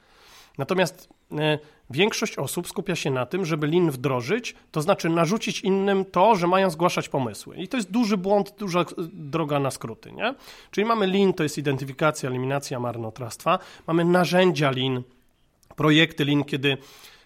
[0.59, 1.59] Natomiast e,
[1.91, 6.47] większość osób skupia się na tym, żeby lin wdrożyć, to znaczy narzucić innym to, że
[6.47, 7.57] mają zgłaszać pomysły.
[7.57, 10.13] I to jest duży błąd, duża droga na skróty.
[10.13, 10.35] Nie?
[10.71, 15.03] Czyli mamy lin, to jest identyfikacja, eliminacja marnotrawstwa, mamy narzędzia lin,
[15.77, 16.77] projekty lin, kiedy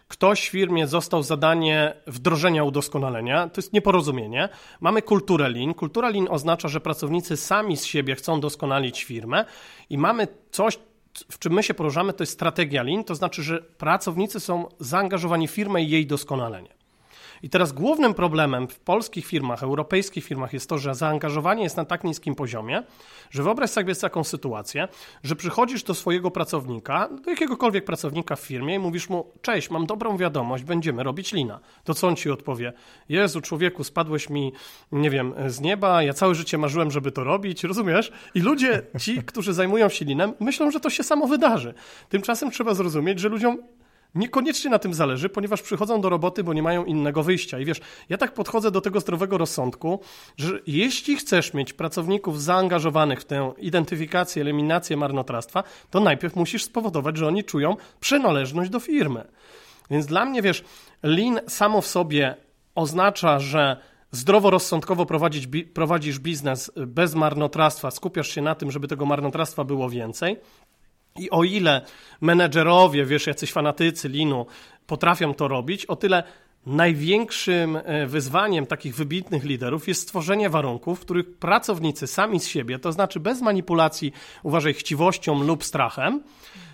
[0.08, 4.48] ktoś w firmie został zadanie wdrożenia udoskonalenia, to jest nieporozumienie.
[4.80, 5.74] Mamy kulturę lin.
[5.74, 9.44] Kultura lin oznacza, że pracownicy sami z siebie chcą doskonalić firmę
[9.90, 10.78] i mamy coś,
[11.30, 15.48] w czym my się poruszamy, to jest strategia lin, to znaczy, że pracownicy są zaangażowani
[15.48, 16.79] w firmę i jej doskonalenie.
[17.42, 21.84] I teraz głównym problemem w polskich firmach, europejskich firmach jest to, że zaangażowanie jest na
[21.84, 22.82] tak niskim poziomie,
[23.30, 24.88] że wyobraź sobie taką sytuację,
[25.22, 29.86] że przychodzisz do swojego pracownika, do jakiegokolwiek pracownika w firmie i mówisz mu, cześć, mam
[29.86, 31.60] dobrą wiadomość, będziemy robić lina.
[31.84, 32.72] To co on ci odpowie?
[33.08, 34.52] Jezu, człowieku, spadłeś mi,
[34.92, 38.12] nie wiem, z nieba, ja całe życie marzyłem, żeby to robić, rozumiesz?
[38.34, 41.74] I ludzie, ci, którzy zajmują się linem, myślą, że to się samo wydarzy.
[42.08, 43.58] Tymczasem trzeba zrozumieć, że ludziom
[44.14, 47.58] Niekoniecznie na tym zależy, ponieważ przychodzą do roboty, bo nie mają innego wyjścia.
[47.58, 50.00] I wiesz, ja tak podchodzę do tego zdrowego rozsądku,
[50.36, 57.16] że jeśli chcesz mieć pracowników zaangażowanych w tę identyfikację, eliminację marnotrawstwa, to najpierw musisz spowodować,
[57.16, 59.24] że oni czują przynależność do firmy.
[59.90, 60.64] Więc dla mnie, wiesz,
[61.02, 62.34] lean samo w sobie
[62.74, 63.76] oznacza, że
[64.10, 70.36] zdroworozsądkowo prowadzić, prowadzisz biznes bez marnotrawstwa, skupiasz się na tym, żeby tego marnotrawstwa było więcej.
[71.18, 71.82] I o ile
[72.20, 74.46] menedżerowie, wiesz, jacyś fanatycy linu
[74.86, 76.22] potrafią to robić, o tyle
[76.66, 82.78] największym e, wyzwaniem takich wybitnych liderów jest stworzenie warunków, w których pracownicy sami z siebie,
[82.78, 86.22] to znaczy bez manipulacji, uważaj, chciwością lub strachem,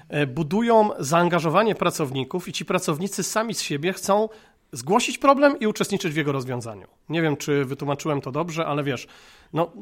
[0.08, 4.28] e, budują zaangażowanie pracowników i ci pracownicy sami z siebie chcą
[4.72, 6.86] zgłosić problem i uczestniczyć w jego rozwiązaniu.
[7.08, 9.06] Nie wiem, czy wytłumaczyłem to dobrze, ale wiesz,
[9.52, 9.72] no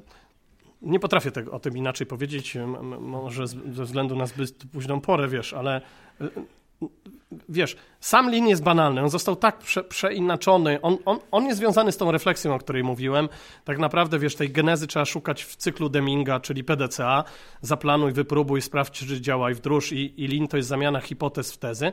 [0.85, 2.57] nie potrafię tego, o tym inaczej powiedzieć,
[3.01, 5.81] może ze względu na zbyt późną porę, wiesz, ale
[6.20, 6.29] y, y,
[7.49, 11.92] wiesz, sam Lin jest banalny, on został tak prze, przeinaczony, on, on, on jest związany
[11.92, 13.29] z tą refleksją, o której mówiłem.
[13.64, 17.25] Tak naprawdę, wiesz, tej genezy trzeba szukać w cyklu Deminga, czyli PDCA.
[17.61, 21.59] Zaplanuj, wypróbuj, sprawdź, czy działa i wdróż i, i Lean to jest zamiana hipotez w
[21.59, 21.92] tezy.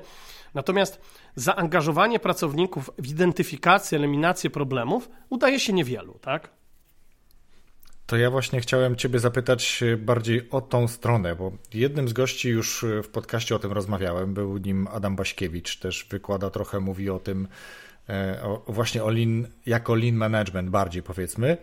[0.54, 1.02] Natomiast
[1.36, 6.61] zaangażowanie pracowników w identyfikację, eliminację problemów udaje się niewielu, tak?
[8.12, 12.86] To ja właśnie chciałem Ciebie zapytać bardziej o tą stronę, bo jednym z gości już
[13.04, 17.48] w podcaście o tym rozmawiałem, był nim Adam Baśkiewicz, też wykłada trochę, mówi o tym,
[18.10, 21.58] e, o, właśnie o lean, jako lean management bardziej powiedzmy.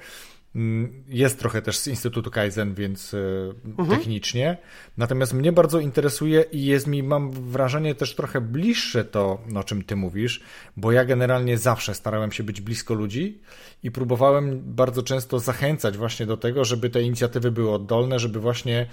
[0.54, 3.18] Mm, jest trochę też z Instytutu Kaizen, więc e,
[3.64, 3.88] mhm.
[3.88, 4.56] technicznie.
[4.96, 9.84] Natomiast mnie bardzo interesuje i jest mi, mam wrażenie, też trochę bliższe to, o czym
[9.84, 10.40] ty mówisz,
[10.76, 13.40] bo ja generalnie zawsze starałem się być blisko ludzi
[13.82, 18.86] i próbowałem bardzo często zachęcać właśnie do tego, żeby te inicjatywy były oddolne, żeby właśnie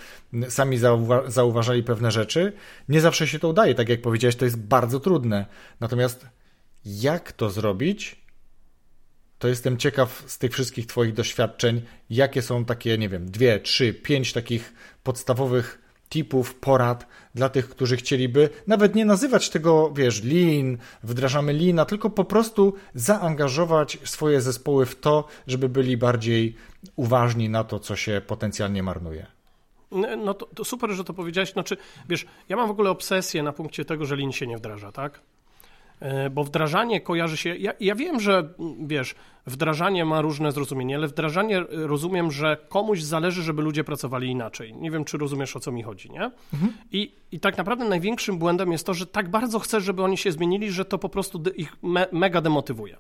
[0.50, 2.54] sami zauwa zauważali pewne rzeczy.
[2.89, 5.46] Nie zawsze się to udaje, tak jak powiedziałeś, to jest bardzo trudne.
[5.80, 6.28] Natomiast
[6.86, 8.25] jak to zrobić,
[9.45, 13.93] to jestem ciekaw z tych wszystkich Twoich doświadczeń, jakie są takie, nie wiem, dwie, trzy,
[13.93, 20.77] pięć takich podstawowych tipów, porad dla tych, którzy chcieliby nawet nie nazywać tego, wiesz, lean,
[21.03, 26.55] wdrażamy leana, tylko po prostu zaangażować swoje zespoły w to, żeby byli bardziej
[26.95, 29.27] uważni na to, co się potencjalnie marnuje.
[30.17, 31.53] No to, to super, że to powiedziałeś.
[31.53, 31.77] Znaczy,
[32.10, 35.19] wiesz, ja mam w ogóle obsesję na punkcie tego, że lean się nie wdraża, tak?
[35.99, 37.55] E, bo wdrażanie kojarzy się.
[37.55, 39.15] Ja, ja, wiem, że wiesz,
[39.47, 44.73] wdrażanie ma różne zrozumienie, ale wdrażanie e, rozumiem, że komuś zależy, żeby ludzie pracowali inaczej.
[44.73, 46.31] Nie wiem, czy rozumiesz o co mi chodzi, nie?
[46.53, 46.73] Mhm.
[46.91, 50.31] I, I tak naprawdę największym błędem jest to, że tak bardzo chcesz, żeby oni się
[50.31, 52.97] zmienili, że to po prostu ich me, mega demotywuje.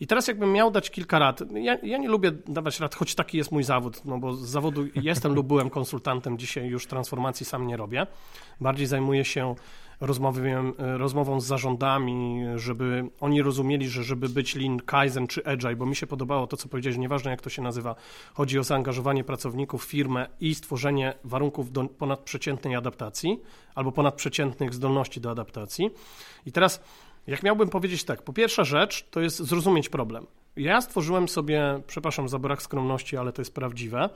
[0.00, 3.38] I teraz jakbym miał dać kilka rad, ja, ja, nie lubię dawać rad, choć taki
[3.38, 7.66] jest mój zawód, no bo z zawodu jestem lub byłem konsultantem, dzisiaj już transformacji sam
[7.66, 8.06] nie robię.
[8.60, 9.54] Bardziej zajmuję się
[10.00, 15.86] rozmową, rozmową z zarządami, żeby oni rozumieli, że żeby być Lean Kaizen czy Agile, bo
[15.86, 17.94] mi się podobało to, co powiedziałeś, nieważne jak to się nazywa,
[18.34, 23.40] chodzi o zaangażowanie pracowników w firmę i stworzenie warunków do ponadprzeciętnej adaptacji
[23.74, 25.90] albo ponadprzeciętnych zdolności do adaptacji.
[26.46, 26.80] I teraz,
[27.26, 30.26] jak miałbym powiedzieć tak, po pierwsza rzecz to jest zrozumieć problem.
[30.56, 34.08] Ja stworzyłem sobie, przepraszam za brak skromności, ale to jest prawdziwe,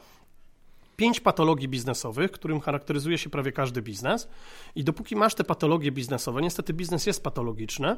[0.97, 4.29] pięć patologii biznesowych, którym charakteryzuje się prawie każdy biznes.
[4.75, 7.97] I dopóki masz te patologie biznesowe, niestety biznes jest patologiczny,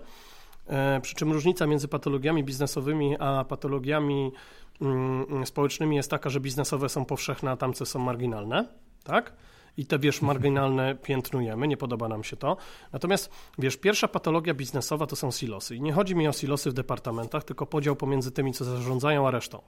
[0.66, 4.32] e, przy czym różnica między patologiami biznesowymi a patologiami
[4.80, 8.68] mm, społecznymi jest taka, że biznesowe są powszechne, a tamce są marginalne,
[9.04, 9.32] tak?
[9.76, 12.56] I te, wiesz, marginalne piętnujemy, nie podoba nam się to.
[12.92, 15.76] Natomiast, wiesz, pierwsza patologia biznesowa to są silosy.
[15.76, 19.30] I nie chodzi mi o silosy w departamentach, tylko podział pomiędzy tymi, co zarządzają, a
[19.30, 19.62] resztą.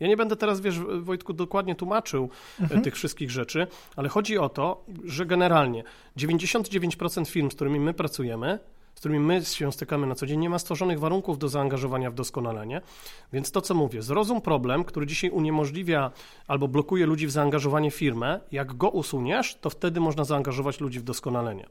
[0.00, 2.28] Ja nie będę teraz, wiesz, Wojtku, dokładnie tłumaczył
[2.60, 2.82] e, mhm.
[2.82, 5.84] tych wszystkich rzeczy, ale chodzi o to, że generalnie
[6.16, 8.58] 99% firm, z którymi my pracujemy,
[9.04, 12.80] którymi my się stykamy na co dzień, nie ma stworzonych warunków do zaangażowania w doskonalenie.
[13.32, 16.10] Więc to, co mówię, zrozum problem, który dzisiaj uniemożliwia
[16.46, 18.40] albo blokuje ludzi w zaangażowanie w firmę.
[18.52, 21.66] Jak go usuniesz, to wtedy można zaangażować ludzi w doskonalenie.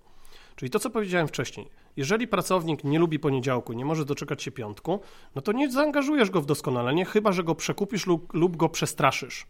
[0.56, 5.00] Czyli to, co powiedziałem wcześniej, jeżeli pracownik nie lubi poniedziałku, nie może doczekać się piątku,
[5.36, 9.48] no to nie zaangażujesz go w doskonalenie, chyba że go przekupisz lub, lub go przestraszysz.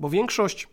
[0.00, 0.68] Bo większość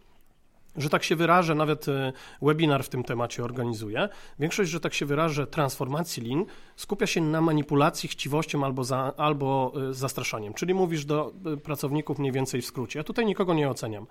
[0.77, 4.09] że tak się wyrażę, nawet e, webinar w tym temacie organizuję.
[4.39, 6.45] Większość, że tak się wyrażę, transformacji lin
[6.75, 10.53] skupia się na manipulacji chciwością albo, za, albo e, zastraszaniem.
[10.53, 12.99] Czyli mówisz do e, pracowników mniej więcej w skrócie.
[12.99, 14.07] Ja tutaj nikogo nie oceniam.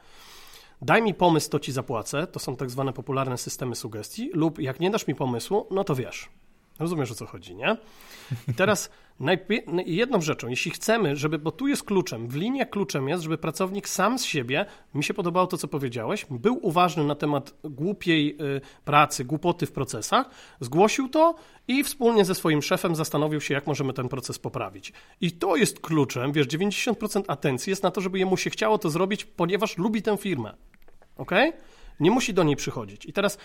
[0.82, 2.26] Daj mi pomysł, to ci zapłacę.
[2.26, 4.30] To są tak zwane popularne systemy sugestii.
[4.34, 6.28] Lub jak nie dasz mi pomysłu, no to wiesz.
[6.78, 7.76] Rozumiesz o co chodzi, nie?
[8.48, 8.90] I teraz
[9.86, 13.88] jedną rzeczą, jeśli chcemy, żeby, bo tu jest kluczem, w linie kluczem jest, żeby pracownik
[13.88, 18.60] sam z siebie, mi się podobało to, co powiedziałeś, był uważny na temat głupiej y,
[18.84, 21.34] pracy, głupoty w procesach, zgłosił to
[21.68, 24.92] i wspólnie ze swoim szefem zastanowił się, jak możemy ten proces poprawić.
[25.20, 28.90] I to jest kluczem, wiesz, 90% atencji jest na to, żeby jemu się chciało to
[28.90, 30.54] zrobić, ponieważ lubi tę firmę.
[31.16, 31.30] ok?
[32.00, 33.06] Nie musi do niej przychodzić.
[33.06, 33.38] I teraz,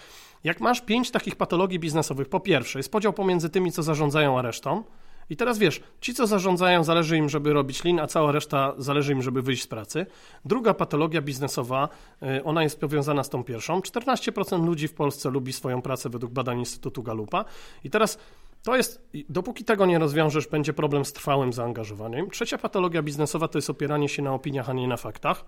[0.43, 4.41] jak masz pięć takich patologii biznesowych, po pierwsze, jest podział pomiędzy tymi, co zarządzają, a
[4.41, 4.83] resztą.
[5.29, 9.13] I teraz wiesz, ci, co zarządzają, zależy im, żeby robić lin, a cała reszta zależy
[9.13, 10.05] im, żeby wyjść z pracy.
[10.45, 11.89] Druga patologia biznesowa,
[12.23, 13.79] y, ona jest powiązana z tą pierwszą.
[13.79, 17.45] 14% ludzi w Polsce lubi swoją pracę według badań Instytutu Galupa.
[17.83, 18.17] I teraz
[18.63, 22.29] to jest, dopóki tego nie rozwiążesz, będzie problem z trwałym zaangażowaniem.
[22.29, 25.45] Trzecia patologia biznesowa to jest opieranie się na opiniach, a nie na faktach.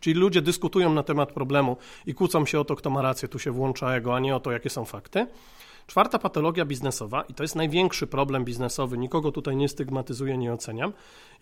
[0.00, 3.38] Czyli ludzie dyskutują na temat problemu i kłócą się o to, kto ma rację, tu
[3.38, 5.26] się włącza ego, a nie o to, jakie są fakty.
[5.86, 10.92] Czwarta patologia biznesowa, i to jest największy problem biznesowy, nikogo tutaj nie stygmatyzuję, nie oceniam,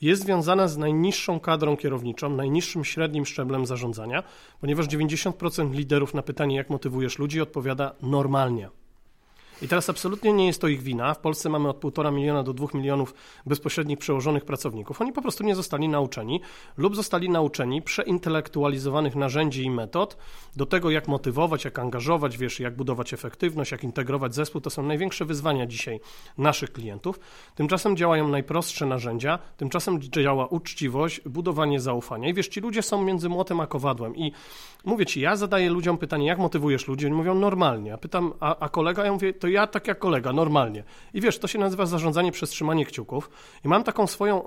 [0.00, 4.22] jest związana z najniższą kadrą kierowniczą, najniższym średnim szczeblem zarządzania,
[4.60, 8.70] ponieważ 90% liderów na pytanie, jak motywujesz ludzi, odpowiada normalnie.
[9.62, 11.14] I teraz absolutnie nie jest to ich wina.
[11.14, 13.14] W Polsce mamy od 1,5 miliona do 2 milionów
[13.46, 15.00] bezpośrednich przełożonych pracowników.
[15.00, 16.40] Oni po prostu nie zostali nauczeni
[16.76, 20.16] lub zostali nauczeni przeintelektualizowanych narzędzi i metod
[20.56, 24.60] do tego, jak motywować, jak angażować, wiesz, jak budować efektywność, jak integrować zespół.
[24.60, 26.00] To są największe wyzwania dzisiaj
[26.38, 27.20] naszych klientów.
[27.54, 32.28] Tymczasem działają najprostsze narzędzia, tymczasem działa uczciwość, budowanie zaufania.
[32.28, 34.16] I wiesz, ci ludzie są między młotem a kowadłem.
[34.16, 34.32] I
[34.84, 37.06] mówię ci, ja zadaję ludziom pytanie, jak motywujesz ludzi?
[37.06, 37.94] Oni mówią normalnie.
[37.94, 40.84] A pytam, a, a kolega, ja mówię, to ja tak jak kolega, normalnie.
[41.14, 43.30] I wiesz, to się nazywa zarządzanie przez trzymanie kciuków.
[43.64, 44.42] I mam taką swoją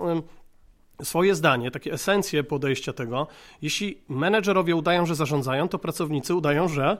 [1.03, 3.27] swoje zdanie, takie esencje podejścia tego.
[3.61, 6.97] Jeśli menedżerowie udają, że zarządzają, to pracownicy udają, że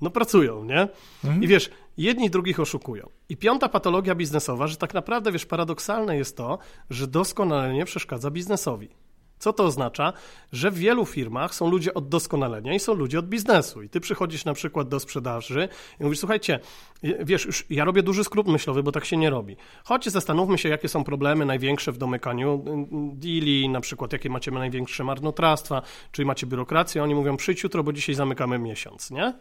[0.00, 0.88] no pracują, nie?
[1.24, 1.42] Mhm.
[1.42, 3.08] I wiesz, jedni drugich oszukują.
[3.28, 6.58] I piąta patologia biznesowa, że tak naprawdę, wiesz, paradoksalne jest to,
[6.90, 8.88] że doskonalenie przeszkadza biznesowi.
[9.38, 10.12] Co to oznacza?
[10.52, 13.82] Że w wielu firmach są ludzie od doskonalenia i są ludzie od biznesu.
[13.82, 15.68] I ty przychodzisz na przykład do sprzedaży
[16.00, 16.60] i mówisz, słuchajcie,
[17.02, 19.56] wiesz, już ja robię duży skrót myślowy, bo tak się nie robi.
[19.84, 22.64] Chodźcie, zastanówmy się, jakie są problemy największe w domykaniu
[23.14, 27.02] deali, na przykład jakie macie największe marnotrawstwa, czy macie biurokrację.
[27.02, 29.34] Oni mówią, przyjdź jutro, bo dzisiaj zamykamy miesiąc, nie?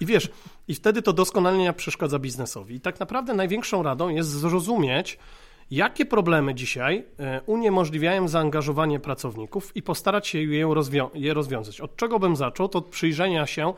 [0.00, 0.30] I wiesz,
[0.68, 2.74] i wtedy to doskonalenie przeszkadza biznesowi.
[2.74, 5.18] I tak naprawdę największą radą jest zrozumieć,
[5.72, 11.80] Jakie problemy dzisiaj e, uniemożliwiają zaangażowanie pracowników i postarać się je, rozwią je rozwiązać?
[11.80, 12.68] Od czego bym zaczął?
[12.68, 13.74] To od przyjrzenia się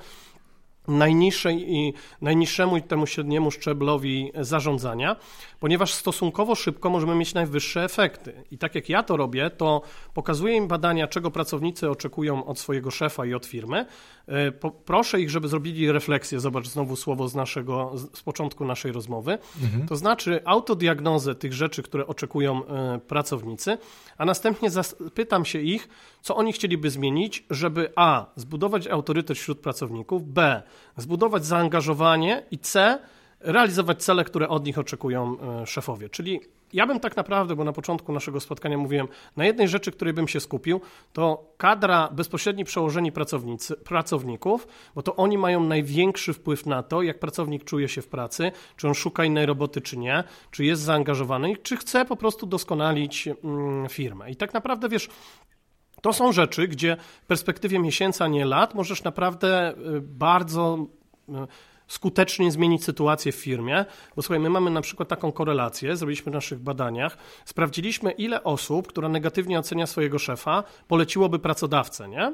[0.89, 5.17] najniższej i najniższemu i temu średniemu szczeblowi zarządzania,
[5.61, 8.45] ponieważ stosunkowo szybko możemy mieć najwyższe efekty.
[8.51, 9.83] I tak jak ja to robię, to
[10.15, 13.87] pokazuję im badania, czego pracownicy oczekują od swojego szefa i od firmy.
[14.29, 14.53] E,
[14.85, 19.89] proszę ich, żeby zrobili refleksję, zobacz znowu słowo z naszego, z początku naszej rozmowy, mhm.
[19.89, 23.79] to znaczy autodiagnozę tych rzeczy, które oczekują e, pracownicy,
[24.19, 25.89] a następnie zapytam się ich,
[26.23, 28.27] co oni chcieliby zmienić, żeby a.
[28.37, 30.63] zbudować autorytet wśród pracowników, b.
[30.97, 32.99] zbudować zaangażowanie i c.
[33.41, 36.09] realizować cele, które od nich oczekują e, szefowie.
[36.09, 36.41] Czyli
[36.75, 40.29] ja bym tak naprawdę, bo na początku naszego spotkania mówiłem, na jednej rzeczy, której bym
[40.29, 40.81] się skupił,
[41.13, 47.19] to kadra, bezpośredni przełożeni pracownicy, pracowników, bo to oni mają największy wpływ na to, jak
[47.19, 51.57] pracownik czuje się w pracy, czy on szuka innej roboty, czy nie, czy jest zaangażowany,
[51.57, 54.31] czy chce po prostu doskonalić mm, firmę.
[54.31, 55.09] I tak naprawdę, wiesz,
[56.05, 60.87] to są rzeczy, gdzie w perspektywie miesięcy, a nie lat możesz naprawdę y, bardzo
[61.29, 61.33] y,
[61.87, 63.85] skutecznie zmienić sytuację w firmie,
[64.17, 68.89] bo słuchaj, my mamy na przykład taką korelację, zrobiliśmy w naszych badaniach, sprawdziliśmy ile osób,
[68.89, 72.33] która negatywnie ocenia swojego szefa, poleciłoby pracodawcę, nie?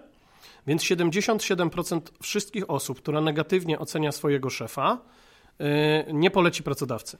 [0.66, 4.98] Więc 77% wszystkich osób, która negatywnie ocenia swojego szefa,
[5.58, 5.66] yy,
[6.12, 7.18] nie poleci pracodawcy.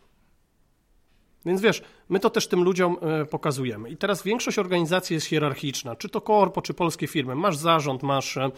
[1.44, 3.90] Więc wiesz, my to też tym ludziom e, pokazujemy.
[3.90, 7.34] I teraz większość organizacji jest hierarchiczna, czy to korpo, czy polskie firmy.
[7.34, 8.50] Masz zarząd, masz, e,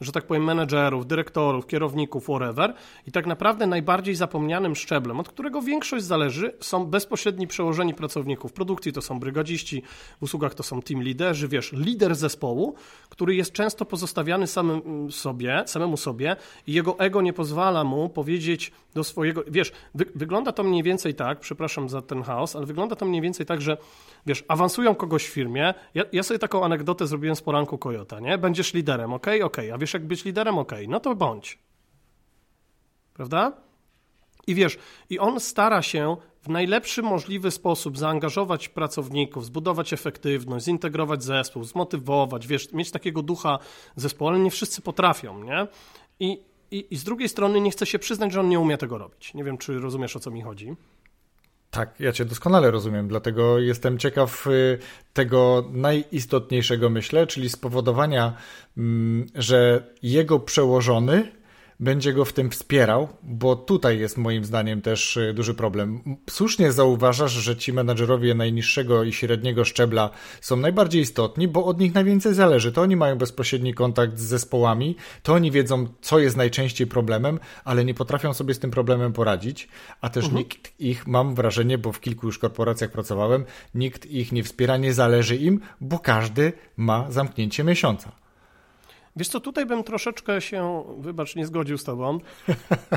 [0.00, 2.74] że tak powiem, menedżerów, dyrektorów, kierowników, whatever.
[3.06, 8.50] I tak naprawdę najbardziej zapomnianym szczeblem, od którego większość zależy, są bezpośredni przełożeni pracowników.
[8.50, 9.82] W produkcji to są brygadziści,
[10.20, 12.74] w usługach to są team liderzy, wiesz, lider zespołu,
[13.08, 18.72] który jest często pozostawiany samym sobie, samemu sobie i jego ego nie pozwala mu powiedzieć
[18.94, 22.95] do swojego, wiesz, wy, wygląda to mniej więcej tak, przepraszam za ten chaos, ale wygląda
[22.96, 23.76] to mniej więcej tak, że
[24.26, 25.74] wiesz, awansują kogoś w firmie.
[25.94, 28.38] Ja, ja sobie taką anegdotę zrobiłem z poranku Kojota, nie?
[28.38, 29.56] Będziesz liderem, ok, ok.
[29.74, 30.72] A wiesz, jak być liderem, ok.
[30.88, 31.58] No to bądź.
[33.14, 33.52] Prawda?
[34.46, 34.78] I wiesz,
[35.10, 42.46] i on stara się w najlepszy możliwy sposób zaangażować pracowników, zbudować efektywność, zintegrować zespół, zmotywować,
[42.46, 43.58] wiesz, mieć takiego ducha
[43.96, 45.66] zespołu, ale nie wszyscy potrafią, nie?
[46.20, 48.98] I, i, I z drugiej strony nie chce się przyznać, że on nie umie tego
[48.98, 49.34] robić.
[49.34, 50.76] Nie wiem, czy rozumiesz, o co mi chodzi.
[51.76, 54.78] Tak, ja Cię doskonale rozumiem, dlatego jestem ciekaw y,
[55.12, 58.36] tego najistotniejszego, myślę, czyli spowodowania,
[58.76, 61.32] mm, że jego przełożony
[61.80, 66.16] będzie go w tym wspierał, bo tutaj jest moim zdaniem też y, duży problem.
[66.30, 70.10] Słusznie zauważasz, że ci menadżerowie najniższego i średniego szczebla
[70.40, 72.72] są najbardziej istotni, bo od nich najwięcej zależy.
[72.72, 77.84] To oni mają bezpośredni kontakt z zespołami, to oni wiedzą, co jest najczęściej problemem, ale
[77.84, 79.68] nie potrafią sobie z tym problemem poradzić,
[80.00, 80.38] a też mhm.
[80.38, 84.92] nikt ich, mam wrażenie, bo w kilku już korporacjach pracowałem, nikt ich nie wspiera, nie
[84.92, 88.25] zależy im, bo każdy ma zamknięcie miesiąca.
[89.16, 92.18] Wiesz co, tutaj bym troszeczkę się, wybacz, nie zgodził z tobą,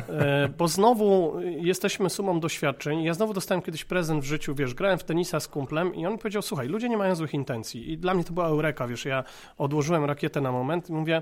[0.10, 3.04] e, bo znowu jesteśmy sumą doświadczeń.
[3.04, 6.18] Ja znowu dostałem kiedyś prezent w życiu, wiesz, grałem w tenisa z kumplem i on
[6.18, 7.92] powiedział, słuchaj, ludzie nie mają złych intencji.
[7.92, 9.24] I dla mnie to była eureka, wiesz, ja
[9.58, 11.22] odłożyłem rakietę na moment i mówię,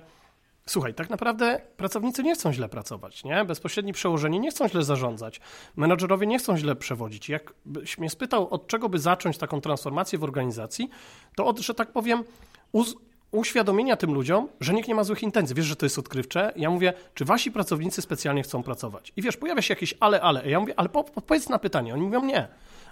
[0.70, 3.46] Słuchaj, tak naprawdę pracownicy nie chcą źle pracować, nie?
[3.46, 5.42] Bezpośredni przełożeni nie chcą źle zarządzać.
[5.76, 7.30] Menadżerowie nie chcą źle przewodzić.
[7.30, 10.90] Jakbyś mnie spytał, od czego by zacząć taką transformację w organizacji,
[11.36, 12.24] to od, że tak powiem,
[12.72, 12.96] uz
[13.32, 15.56] uświadomienia tym ludziom, że nikt nie ma złych intencji.
[15.56, 16.54] Wiesz, że to jest odkrywcze.
[16.56, 19.14] Ja mówię, czy wasi pracownicy specjalnie chcą pracować?
[19.16, 20.50] I wiesz, pojawia się jakieś ale, ale.
[20.50, 21.94] Ja mówię, ale odpowiedz na pytanie.
[21.94, 22.48] Oni mówią nie.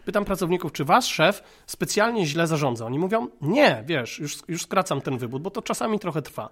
[0.05, 2.85] Pytam pracowników, czy wasz szef specjalnie źle zarządza?
[2.85, 6.49] Oni mówią, nie, wiesz, już, już skracam ten wybór, bo to czasami trochę trwa.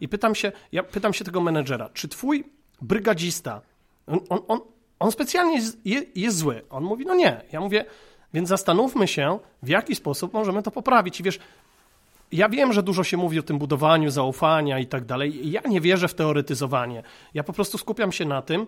[0.00, 2.44] I pytam się, ja pytam się tego menedżera, czy twój
[2.82, 3.60] brygadzista,
[4.06, 4.60] on, on, on,
[4.98, 5.78] on specjalnie jest,
[6.14, 6.62] jest zły?
[6.70, 7.40] On mówi, no nie.
[7.52, 7.84] Ja mówię,
[8.34, 11.20] więc zastanówmy się, w jaki sposób możemy to poprawić.
[11.20, 11.38] I wiesz,
[12.32, 15.50] ja wiem, że dużo się mówi o tym budowaniu zaufania i tak dalej.
[15.50, 17.02] Ja nie wierzę w teoretyzowanie.
[17.34, 18.66] Ja po prostu skupiam się na tym,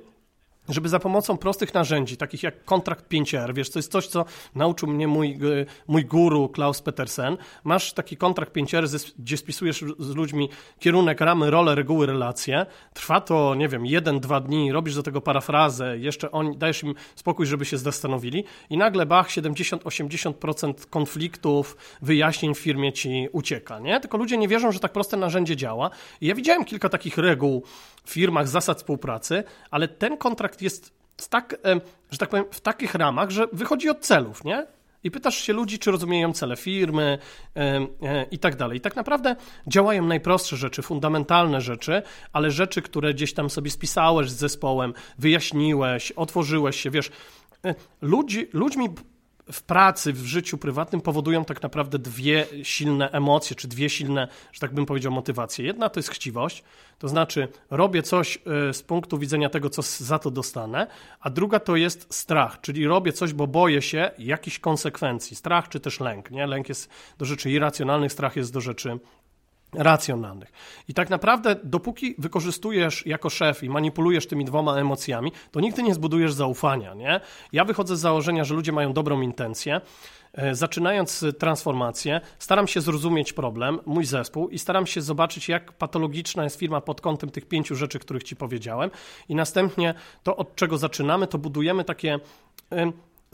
[0.68, 4.24] żeby za pomocą prostych narzędzi, takich jak kontrakt 5R, wiesz, to jest coś, co
[4.54, 5.38] nauczył mnie mój,
[5.86, 7.36] mój guru Klaus Petersen.
[7.64, 10.48] Masz taki kontrakt 5R, gdzie spisujesz z ludźmi
[10.78, 12.66] kierunek, ramy, role, reguły, relacje.
[12.94, 16.94] Trwa to, nie wiem, jeden, dwa dni, robisz do tego parafrazę, jeszcze on, dajesz im
[17.14, 24.00] spokój, żeby się zastanowili i nagle bach, 70-80% konfliktów, wyjaśnień w firmie ci ucieka, nie?
[24.00, 25.90] Tylko ludzie nie wierzą, że tak proste narzędzie działa.
[26.20, 27.64] I ja widziałem kilka takich reguł
[28.10, 30.94] firmach, zasad współpracy, ale ten kontrakt jest
[31.30, 31.56] tak,
[32.10, 34.66] że tak powiem, w takich ramach, że wychodzi od celów, nie?
[35.04, 37.18] I pytasz się ludzi, czy rozumieją cele firmy
[37.56, 37.86] e,
[38.30, 38.78] i tak dalej.
[38.78, 39.36] I tak naprawdę
[39.66, 46.12] działają najprostsze rzeczy, fundamentalne rzeczy, ale rzeczy, które gdzieś tam sobie spisałeś z zespołem, wyjaśniłeś,
[46.12, 47.10] otworzyłeś się, wiesz,
[47.64, 48.88] e, ludzi, ludźmi
[49.52, 54.60] w pracy, w życiu prywatnym powodują tak naprawdę dwie silne emocje, czy dwie silne, że
[54.60, 55.64] tak bym powiedział, motywacje.
[55.64, 56.64] Jedna to jest chciwość,
[56.98, 60.86] to znaczy robię coś e, z punktu widzenia tego, co za to dostanę,
[61.20, 65.36] a druga to jest strach, czyli robię coś, bo boję się jakichś konsekwencji.
[65.36, 66.30] Strach czy też lęk.
[66.30, 66.46] Nie?
[66.46, 68.98] Lęk jest do rzeczy irracjonalnych, strach jest do rzeczy
[69.76, 70.52] racjonalnych.
[70.88, 75.94] I tak naprawdę, dopóki wykorzystujesz jako szef i manipulujesz tymi dwoma emocjami, to nigdy nie
[75.94, 76.94] zbudujesz zaufania.
[76.94, 77.20] Nie?
[77.52, 79.80] Ja wychodzę z założenia, że ludzie mają dobrą intencję.
[80.32, 86.44] E, zaczynając transformację, staram się zrozumieć problem, mój zespół i staram się zobaczyć, jak patologiczna
[86.44, 88.90] jest firma pod kątem tych pięciu rzeczy, których Ci powiedziałem.
[89.28, 92.18] I następnie to, od czego zaczynamy, to budujemy takie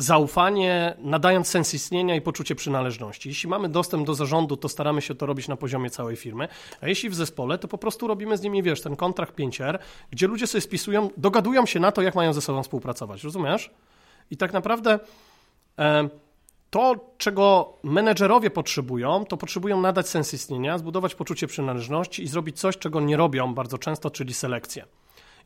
[0.03, 3.29] zaufanie, nadając sens istnienia i poczucie przynależności.
[3.29, 6.49] Jeśli mamy dostęp do zarządu, to staramy się to robić na poziomie całej firmy,
[6.81, 9.79] a jeśli w zespole, to po prostu robimy z nimi, wiesz, ten kontrakt 5R,
[10.11, 13.71] gdzie ludzie sobie spisują, dogadują się na to, jak mają ze sobą współpracować, rozumiesz?
[14.31, 14.99] I tak naprawdę
[15.79, 16.09] e,
[16.71, 22.79] to, czego menedżerowie potrzebują, to potrzebują nadać sens istnienia, zbudować poczucie przynależności i zrobić coś,
[22.79, 24.85] czego nie robią bardzo często, czyli selekcję.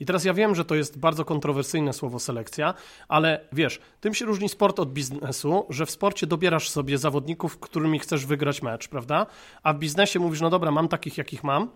[0.01, 2.75] I teraz ja wiem, że to jest bardzo kontrowersyjne słowo selekcja,
[3.09, 7.99] ale wiesz, tym się różni sport od biznesu, że w sporcie dobierasz sobie zawodników, którymi
[7.99, 9.27] chcesz wygrać mecz, prawda?
[9.63, 11.69] A w biznesie mówisz, no dobra, mam takich, jakich mam,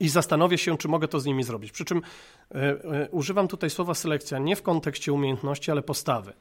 [0.00, 1.72] i zastanowię się, czy mogę to z nimi zrobić.
[1.72, 6.32] Przy czym y, y, używam tutaj słowa selekcja nie w kontekście umiejętności, ale postawy.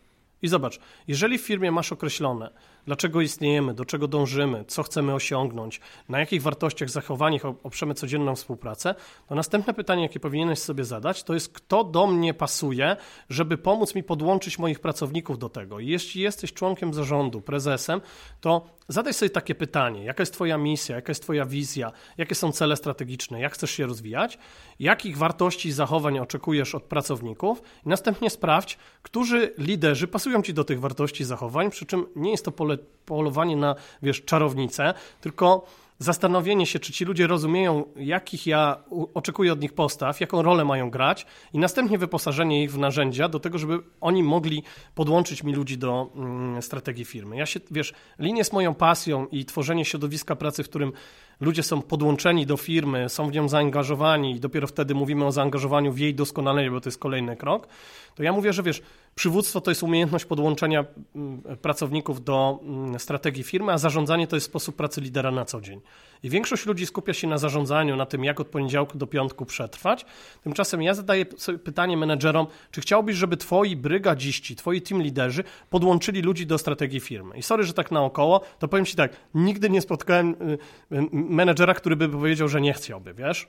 [0.41, 2.50] I zobacz, jeżeli w firmie masz określone,
[2.88, 5.80] dlaczego istniejemy, do czego dążymy, co chcemy osiągnąć,
[6.10, 8.96] na jakich wartościach, zachowaniach oprzemy codzienną współpracę,
[9.28, 12.96] to następne pytanie, jakie powinieneś sobie zadać, to jest, kto do mnie pasuje,
[13.30, 15.80] żeby pomóc mi podłączyć moich pracowników do tego.
[15.80, 18.02] I jeśli jesteś członkiem zarządu, prezesem,
[18.42, 22.52] to zadaj sobie takie pytanie: jaka jest Twoja misja, jaka jest Twoja wizja, jakie są
[22.52, 24.38] cele strategiczne, jak chcesz się rozwijać,
[24.80, 30.64] jakich wartości i zachowań oczekujesz od pracowników, i następnie sprawdź, którzy liderzy pasują Ci do
[30.64, 35.66] tych wartości i zachowań, przy czym nie jest to pole, polowanie na, wiesz, czarownicę, tylko
[36.00, 38.78] zastanowienie się, czy ci ludzie rozumieją, jakich ja
[39.14, 43.40] oczekuję od nich postaw, jaką rolę mają grać, i następnie wyposażenie ich w narzędzia do
[43.40, 44.64] tego, żeby oni mogli
[44.96, 47.38] podłączyć mi ludzi do mm, strategii firmy.
[47.38, 50.94] Ja się, wiesz, linie z moją pasją i tworzenie środowiska pracy, w którym
[51.40, 55.92] ludzie są podłączeni do firmy, są w nią zaangażowani i dopiero wtedy mówimy o zaangażowaniu
[55.92, 57.68] w jej doskonalenie, bo to jest kolejny krok,
[58.16, 58.82] to ja mówię, że wiesz,
[59.16, 60.86] przywództwo to jest umiejętność podłączenia
[61.16, 65.62] mm, pracowników do mm, strategii firmy, a zarządzanie to jest sposób pracy lidera na co
[65.62, 65.82] dzień.
[66.24, 70.05] I większość ludzi skupia się na zarządzaniu, na tym, jak od poniedziałku do piątku przetrwać.
[70.43, 76.22] Tymczasem ja zadaję sobie pytanie menedżerom, czy chciałbyś, żeby twoi brygadziści, twoi team liderzy podłączyli
[76.22, 77.38] ludzi do strategii firmy?
[77.38, 80.57] I sorry, że tak naokoło, to powiem ci tak, nigdy nie spotkałem y,
[80.95, 83.47] y, menedżera, który by powiedział, że nie chciałby, wiesz?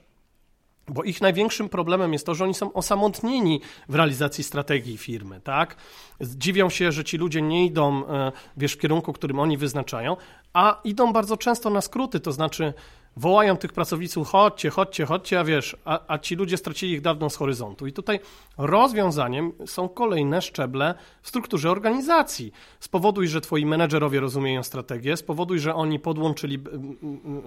[0.89, 5.75] Bo ich największym problemem jest to, że oni są osamotnieni w realizacji strategii firmy, tak?
[6.21, 10.17] Dziwią się, że ci ludzie nie idą, e, wiesz, w kierunku, którym oni wyznaczają,
[10.53, 12.73] a idą bardzo często na skróty, to znaczy
[13.17, 17.29] wołają tych pracowników, chodźcie, chodźcie, chodźcie, a wiesz, a, a, ci ludzie stracili ich dawno
[17.29, 17.87] z horyzontu.
[17.87, 18.19] I tutaj
[18.57, 22.51] rozwiązaniem są kolejne szczeble w strukturze organizacji.
[22.79, 26.59] Spowoduj, że twoi menedżerowie rozumieją strategię, spowoduj, że oni podłączyli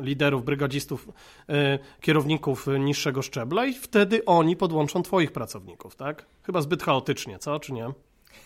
[0.00, 1.08] liderów, brygadzistów,
[1.48, 6.26] e, kierowników niższego szczebla i wtedy oni podłączą twoich pracowników, tak?
[6.42, 7.92] Chyba zbyt chaotycznie, co, czy nie?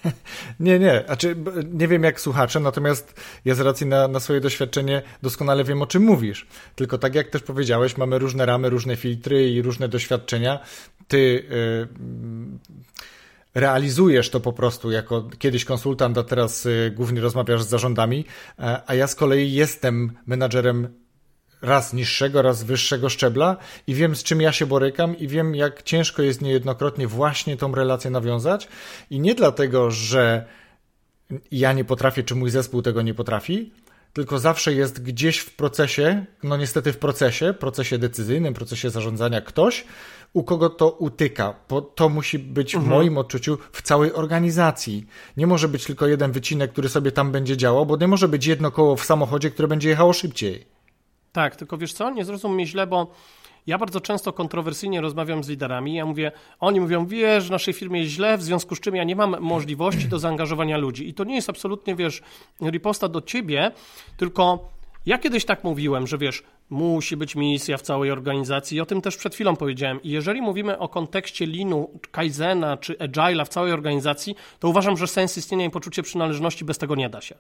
[0.61, 1.03] Nie, nie.
[1.07, 1.37] Znaczy,
[1.73, 5.87] nie wiem jak słuchacze, natomiast ja z racji na, na swoje doświadczenie doskonale wiem o
[5.87, 6.47] czym mówisz.
[6.75, 10.61] Tylko tak jak też powiedziałeś, mamy różne ramy, różne filtry i różne doświadczenia.
[11.09, 11.45] Ty.
[11.51, 12.87] Yy,
[13.55, 18.25] realizujesz to po prostu jako kiedyś konsultant, a teraz y, głównie rozmawiasz z zarządami,
[18.87, 20.89] a ja z kolei jestem menadżerem
[21.67, 23.57] raz niższego, raz wyższego szczebla
[23.87, 27.75] i wiem, z czym ja się borykam i wiem, jak ciężko jest niejednokrotnie właśnie tą
[27.75, 28.69] relację nawiązać.
[29.11, 30.47] I nie dlatego, że
[31.51, 33.73] ja nie potrafię, czy mój zespół tego nie potrafi,
[34.13, 39.85] tylko zawsze jest gdzieś w procesie, no niestety w procesie, procesie decyzyjnym, procesie zarządzania ktoś,
[40.33, 41.55] u kogo to utyka.
[41.69, 42.95] Bo to musi być w mhm.
[42.95, 45.07] moim odczuciu w całej organizacji.
[45.37, 48.47] Nie może być tylko jeden wycinek, który sobie tam będzie działał, bo nie może być
[48.47, 50.76] jedno koło w samochodzie, które będzie jechało szybciej.
[51.37, 53.07] Tak, tylko wiesz co, nie zrozum mnie źle, bo
[53.67, 55.95] ja bardzo często kontrowersyjnie rozmawiam z liderami.
[55.95, 59.05] Ja mówię, oni mówią, wiesz, w naszej firmie jest źle, w związku z czym ja
[59.05, 61.09] nie mam możliwości do zaangażowania ludzi.
[61.09, 62.23] I to nie jest absolutnie, wiesz,
[62.63, 63.71] riposta do ciebie,
[64.17, 64.69] tylko
[65.07, 69.01] ja kiedyś tak mówiłem, że wiesz, musi być misja w całej organizacji i o tym
[69.01, 70.03] też przed chwilą powiedziałem.
[70.03, 75.07] I jeżeli mówimy o kontekście Linu, Kaizena czy Agile'a w całej organizacji, to uważam, że
[75.07, 77.35] sens istnienia i poczucie przynależności bez tego nie da się.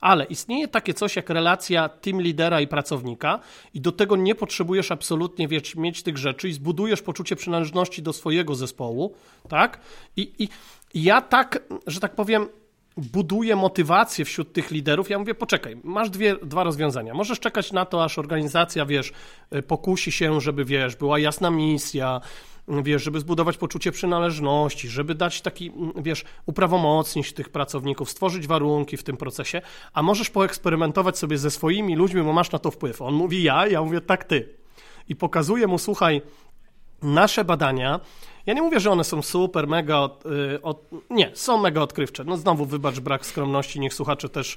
[0.00, 3.40] Ale istnieje takie coś jak relacja team lidera i pracownika
[3.74, 8.12] i do tego nie potrzebujesz absolutnie wiesz, mieć tych rzeczy i zbudujesz poczucie przynależności do
[8.12, 9.14] swojego zespołu,
[9.48, 9.80] tak?
[10.16, 10.48] I, i,
[10.94, 12.48] ja tak, że tak powiem,
[12.96, 15.10] buduje motywację wśród tych liderów.
[15.10, 17.14] Ja mówię, poczekaj, masz dwie, dwa rozwiązania.
[17.14, 19.12] Możesz czekać na to, aż organizacja, wiesz,
[19.66, 22.20] pokusi się, żeby, wiesz, była jasna misja,
[22.68, 29.02] wiesz, żeby zbudować poczucie przynależności, żeby dać taki, wiesz, uprawomocnić tych pracowników, stworzyć warunki w
[29.02, 29.62] tym procesie,
[29.92, 33.02] a możesz poeksperymentować sobie ze swoimi ludźmi, bo masz na to wpływ.
[33.02, 34.56] On mówi ja, ja mówię tak ty.
[35.08, 36.22] I pokazuję mu, słuchaj,
[37.02, 38.00] nasze badania,
[38.46, 42.24] ja nie mówię, że one są super, mega, od, y, od, nie, są mega odkrywcze.
[42.24, 44.56] No znowu wybacz brak skromności, niech słuchacze też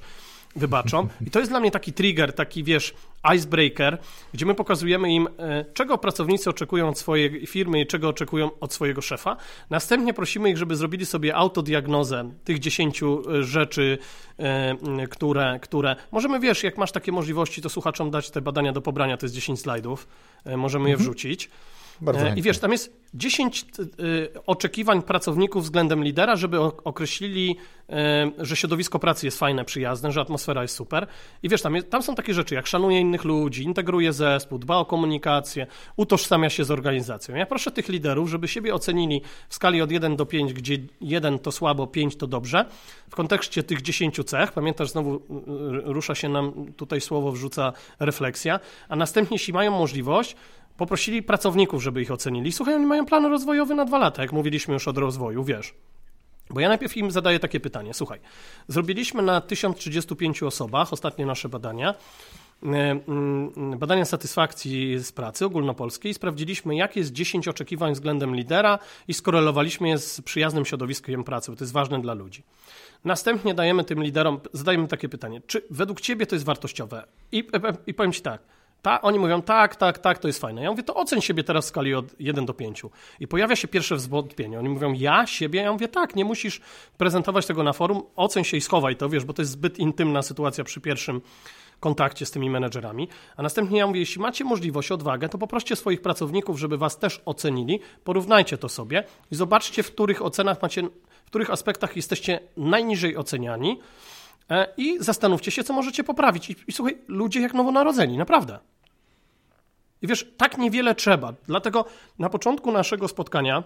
[0.56, 1.08] wybaczą.
[1.26, 2.94] I to jest dla mnie taki trigger, taki wiesz,
[3.34, 3.98] icebreaker,
[4.34, 8.72] gdzie my pokazujemy im, e, czego pracownicy oczekują od swojej firmy i czego oczekują od
[8.72, 9.36] swojego szefa.
[9.70, 13.98] Następnie prosimy ich, żeby zrobili sobie autodiagnozę tych 10 e, rzeczy,
[14.38, 18.82] e, które, które możemy, wiesz, jak masz takie możliwości, to słuchaczom dać te badania do
[18.82, 20.08] pobrania, to jest 10 slajdów,
[20.56, 21.04] możemy je mhm.
[21.04, 21.50] wrzucić.
[22.00, 23.64] Bardzo I wiesz, tam jest 10
[24.00, 27.56] y, oczekiwań pracowników względem lidera, żeby określili,
[27.90, 27.94] y,
[28.38, 31.06] że środowisko pracy jest fajne, przyjazne, że atmosfera jest super.
[31.42, 34.76] I wiesz, tam, jest, tam są takie rzeczy jak szanuje innych ludzi, integruje zespół, dba
[34.76, 37.34] o komunikację, utożsamia się z organizacją.
[37.34, 41.38] Ja proszę tych liderów, żeby siebie ocenili w skali od 1 do 5, gdzie 1
[41.38, 42.64] to słabo, 5 to dobrze.
[43.10, 45.20] W kontekście tych 10 cech, pamiętasz, znowu
[45.84, 50.36] rusza się nam tutaj słowo, wrzuca refleksja, a następnie, jeśli mają możliwość,
[50.80, 52.52] poprosili pracowników, żeby ich ocenili.
[52.52, 55.74] Słuchaj, oni mają plan rozwojowy na dwa lata, jak mówiliśmy już o rozwoju, wiesz.
[56.50, 57.94] Bo ja najpierw im zadaję takie pytanie.
[57.94, 58.20] Słuchaj,
[58.68, 61.94] zrobiliśmy na 1035 osobach ostatnie nasze badania,
[62.62, 66.14] e, mm, badania satysfakcji z pracy ogólnopolskiej.
[66.14, 68.78] Sprawdziliśmy, jakie jest 10 oczekiwań względem lidera
[69.08, 72.42] i skorelowaliśmy je z przyjaznym środowiskiem pracy, bo to jest ważne dla ludzi.
[73.04, 77.06] Następnie dajemy tym liderom, zadajemy takie pytanie, czy według ciebie to jest wartościowe?
[77.32, 77.48] I,
[77.86, 78.42] i powiem ci tak,
[78.82, 80.62] ta, oni mówią, tak, tak, tak, to jest fajne.
[80.62, 82.82] Ja mówię, to oceń siebie teraz w skali od 1 do 5.
[83.20, 84.58] I pojawia się pierwsze zwątpienie.
[84.58, 85.60] Oni mówią, ja siebie?
[85.60, 86.60] Ja mówię, tak, nie musisz
[86.98, 90.22] prezentować tego na forum, oceń się i schowaj to, wiesz, bo to jest zbyt intymna
[90.22, 91.20] sytuacja przy pierwszym
[91.80, 93.08] kontakcie z tymi menedżerami.
[93.36, 97.22] A następnie ja mówię, jeśli macie możliwość, odwagę, to poproście swoich pracowników, żeby was też
[97.24, 100.82] ocenili, porównajcie to sobie i zobaczcie, w których ocenach macie,
[101.24, 103.78] w których aspektach jesteście najniżej oceniani
[104.76, 106.50] i zastanówcie się, co możecie poprawić.
[106.50, 108.58] I, I słuchaj, ludzie jak nowonarodzeni, naprawdę.
[110.02, 111.32] I wiesz, tak niewiele trzeba.
[111.46, 111.84] Dlatego
[112.18, 113.64] na początku naszego spotkania,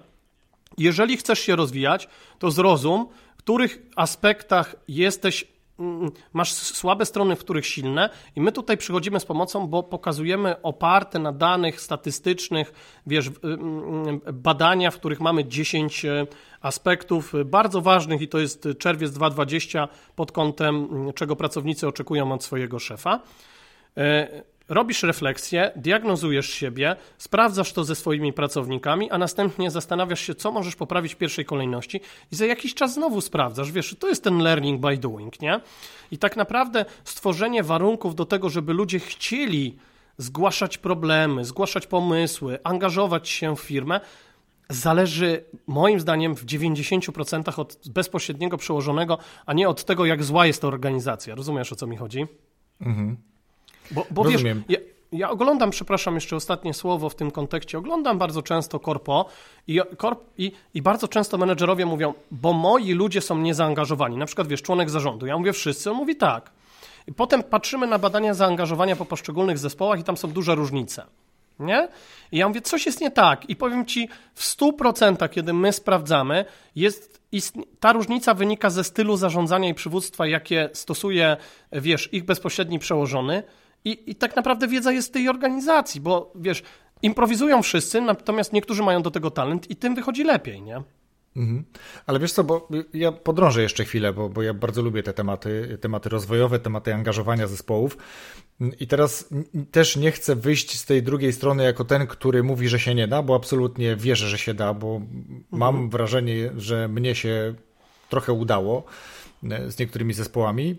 [0.78, 2.08] jeżeli chcesz się rozwijać,
[2.38, 3.06] to zrozum,
[3.36, 5.53] w których aspektach jesteś
[6.32, 11.18] masz słabe strony, w których silne i my tutaj przychodzimy z pomocą, bo pokazujemy oparte
[11.18, 12.72] na danych statystycznych,
[13.06, 16.26] wiesz, mm, badania, w których mamy 10 e,
[16.60, 22.44] aspektów bardzo ważnych i to jest czerwiec 2020 pod kątem mm, czego pracownicy oczekują od
[22.44, 23.20] swojego szefa.
[24.68, 30.76] Robisz refleksję, diagnozujesz siebie, sprawdzasz to ze swoimi pracownikami, a następnie zastanawiasz się, co możesz
[30.76, 32.00] poprawić w pierwszej kolejności
[32.32, 33.72] i za jakiś czas znowu sprawdzasz.
[33.72, 35.60] Wiesz, to jest ten learning by doing, nie?
[36.10, 39.78] I tak naprawdę stworzenie warunków do tego, żeby ludzie chcieli
[40.18, 44.00] zgłaszać problemy, zgłaszać pomysły, angażować się w firmę,
[44.68, 50.60] zależy moim zdaniem w 90% od bezpośredniego przełożonego, a nie od tego, jak zła jest
[50.60, 51.34] to organizacja.
[51.34, 52.26] Rozumiesz, o co mi chodzi?
[52.80, 53.33] Mhm.
[53.90, 54.78] Bo, bo wiesz, ja,
[55.12, 59.28] ja, oglądam, przepraszam, jeszcze ostatnie słowo w tym kontekście, oglądam bardzo często korpo
[59.66, 64.16] i, korp, i, i bardzo często menedżerowie mówią, bo moi ludzie są niezaangażowani.
[64.16, 65.26] Na przykład, wiesz, członek zarządu.
[65.26, 66.50] Ja mówię wszyscy, on mówi tak.
[67.06, 71.06] I potem patrzymy na badania zaangażowania po poszczególnych zespołach i tam są duże różnice.
[71.58, 71.88] Nie?
[72.32, 73.50] I ja mówię, coś jest nie tak.
[73.50, 76.44] I powiem ci, w 100%, kiedy my sprawdzamy,
[76.76, 77.20] jest,
[77.80, 81.36] ta różnica wynika ze stylu zarządzania i przywództwa, jakie stosuje,
[81.72, 83.42] wiesz, ich bezpośredni przełożony.
[83.84, 86.62] I, I tak naprawdę wiedza jest tej organizacji, bo wiesz,
[87.02, 90.82] improwizują wszyscy, natomiast niektórzy mają do tego talent i tym wychodzi lepiej, nie?
[91.36, 91.64] Mhm.
[92.06, 95.78] Ale wiesz co, bo ja podrążę jeszcze chwilę, bo, bo ja bardzo lubię te tematy,
[95.80, 97.98] tematy rozwojowe, tematy angażowania zespołów.
[98.80, 99.28] I teraz
[99.70, 103.08] też nie chcę wyjść z tej drugiej strony jako ten, który mówi, że się nie
[103.08, 105.44] da, bo absolutnie wierzę, że się da, bo mhm.
[105.50, 107.54] mam wrażenie, że mnie się
[108.08, 108.84] trochę udało
[109.50, 110.76] e, z niektórymi zespołami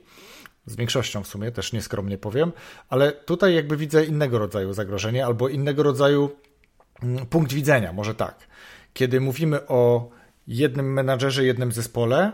[0.65, 2.51] z większością w sumie, też nieskromnie powiem,
[2.89, 6.29] ale tutaj jakby widzę innego rodzaju zagrożenie albo innego rodzaju
[7.03, 8.47] mm, punkt widzenia, może tak.
[8.93, 10.09] Kiedy mówimy o
[10.47, 12.31] jednym menadżerze, jednym zespole,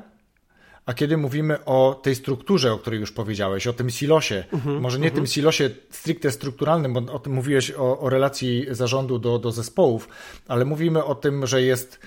[0.86, 5.00] a kiedy mówimy o tej strukturze, o której już powiedziałeś, o tym silosie, uh-huh, może
[5.00, 5.16] nie uh-huh.
[5.16, 10.10] tym silosie stricte strukturalnym, bo o tym mówiłeś o, o relacji zarządu do, do zespołów,
[10.48, 12.00] ale mówimy o tym, że jest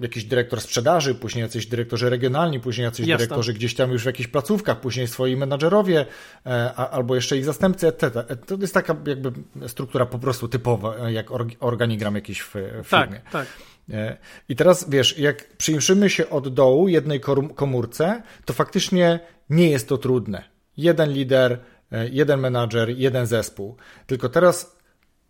[0.00, 3.18] jakiś dyrektor sprzedaży, później jacyś dyrektorzy regionalni, później jacyś Jasne.
[3.18, 6.06] dyrektorzy gdzieś tam już w jakichś placówkach, później swoi menadżerowie,
[6.46, 8.24] e, albo jeszcze ich zastępcy, etc.
[8.28, 9.32] E, to jest taka jakby
[9.68, 11.26] struktura po prostu typowa, jak
[11.60, 12.54] organigram jakiś w,
[12.84, 13.20] w tak, firmie.
[13.32, 13.46] Tak, tak.
[14.48, 17.20] I teraz wiesz, jak przyjrzymy się od dołu jednej
[17.54, 20.44] komórce, to faktycznie nie jest to trudne.
[20.76, 21.58] Jeden lider,
[22.10, 23.76] jeden menadżer, jeden zespół.
[24.06, 24.76] Tylko teraz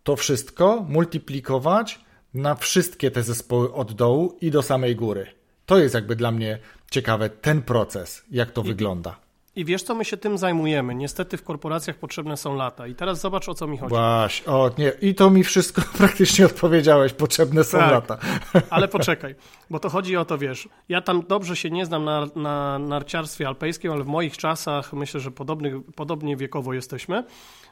[0.03, 1.99] to wszystko multiplikować
[2.33, 5.27] na wszystkie te zespoły od dołu i do samej góry.
[5.65, 6.59] To jest jakby dla mnie
[6.91, 9.23] ciekawe, ten proces, jak to I, wygląda.
[9.55, 10.95] I wiesz, co my się tym zajmujemy?
[10.95, 12.87] Niestety w korporacjach potrzebne są lata.
[12.87, 13.89] I teraz zobacz, o co mi chodzi.
[13.89, 18.17] Właśnie, o nie, i to mi wszystko praktycznie odpowiedziałeś, potrzebne są tak, lata.
[18.69, 19.35] Ale poczekaj,
[19.69, 23.47] bo to chodzi o to, wiesz, ja tam dobrze się nie znam na, na narciarstwie
[23.47, 27.23] alpejskim, ale w moich czasach, myślę, że podobny, podobnie wiekowo jesteśmy,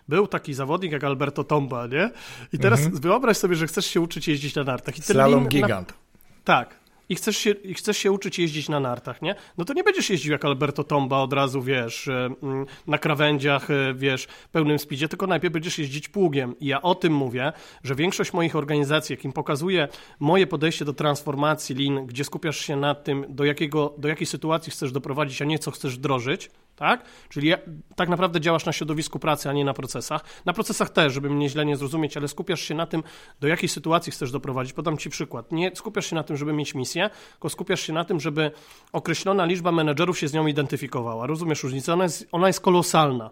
[0.08, 2.10] był taki zawodnik jak Alberto Tomba, nie?
[2.54, 3.02] I teraz mhm.
[3.02, 4.98] wyobraź sobie, że chcesz się uczyć jeździć na nartach.
[4.98, 5.90] I Slalom gigant.
[5.90, 5.96] Na...
[6.44, 6.82] Tak
[7.12, 9.36] i chcesz się, i chcesz się uczyć jeździć na nartach, nie?
[9.58, 13.72] No to nie będziesz jeździł jak Alberto Tomba od razu, wiesz, e, mm, na krawędziach,
[13.72, 16.60] e, wiesz, pełnym speedzie, tylko najpierw będziesz jeździć pługiem.
[16.60, 19.88] I ja o tym mówię, że większość moich organizacji, jakim pokazuje
[20.20, 24.72] moje podejście do transformacji lin, gdzie skupiasz się na tym, do, jakiego, do jakiej sytuacji
[24.72, 26.50] chcesz doprowadzić, a nie co chcesz wdrożyć,
[26.82, 27.04] tak?
[27.30, 27.54] Czyli
[27.96, 30.24] tak naprawdę działasz na środowisku pracy, a nie na procesach.
[30.46, 33.04] Na procesach też, żeby mnie źle nie zrozumieć, ale skupiasz się na tym,
[33.40, 34.74] do jakiej sytuacji chcesz doprowadzić.
[34.74, 35.52] Podam Ci przykład.
[35.52, 38.52] Nie skupiasz się na tym, żeby mieć misję, tylko skupiasz się na tym, żeby
[38.92, 41.28] określona liczba menedżerów się z nią identyfikowała.
[41.28, 41.94] Rozumiesz różnicę?
[41.94, 43.30] Ona jest, ona jest kolosalna.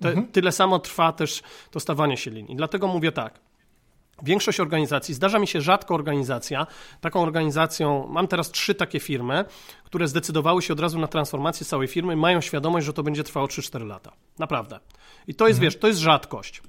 [0.00, 0.26] Te, mhm.
[0.26, 2.56] Tyle samo trwa też to stawanie się linii.
[2.56, 3.40] Dlatego mówię tak.
[4.22, 6.66] Większość organizacji, zdarza mi się rzadko organizacja,
[7.00, 9.44] taką organizacją, mam teraz trzy takie firmy,
[9.84, 13.46] które zdecydowały się od razu na transformację całej firmy, mają świadomość, że to będzie trwało
[13.46, 14.12] 3-4 lata.
[14.38, 14.80] Naprawdę.
[15.26, 15.62] I to jest, mhm.
[15.62, 16.62] wiesz, to jest rzadkość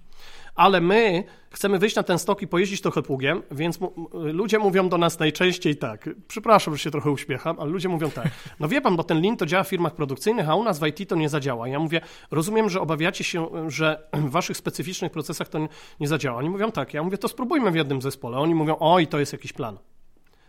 [0.56, 3.80] ale my chcemy wyjść na ten stok i pojeździć trochę pługiem, więc
[4.14, 8.28] ludzie mówią do nas najczęściej tak, przepraszam, że się trochę uśmiecham, ale ludzie mówią tak,
[8.60, 10.88] no wie pan, bo ten lin to działa w firmach produkcyjnych, a u nas w
[10.88, 11.68] IT to nie zadziała.
[11.68, 12.02] Ja mówię,
[12.32, 15.60] rozumiem, że obawiacie się, że w waszych specyficznych procesach to
[16.00, 16.38] nie zadziała.
[16.38, 18.38] Oni mówią tak, ja mówię, to spróbujmy w jednym zespole.
[18.38, 19.78] Oni mówią, oj, to jest jakiś plan.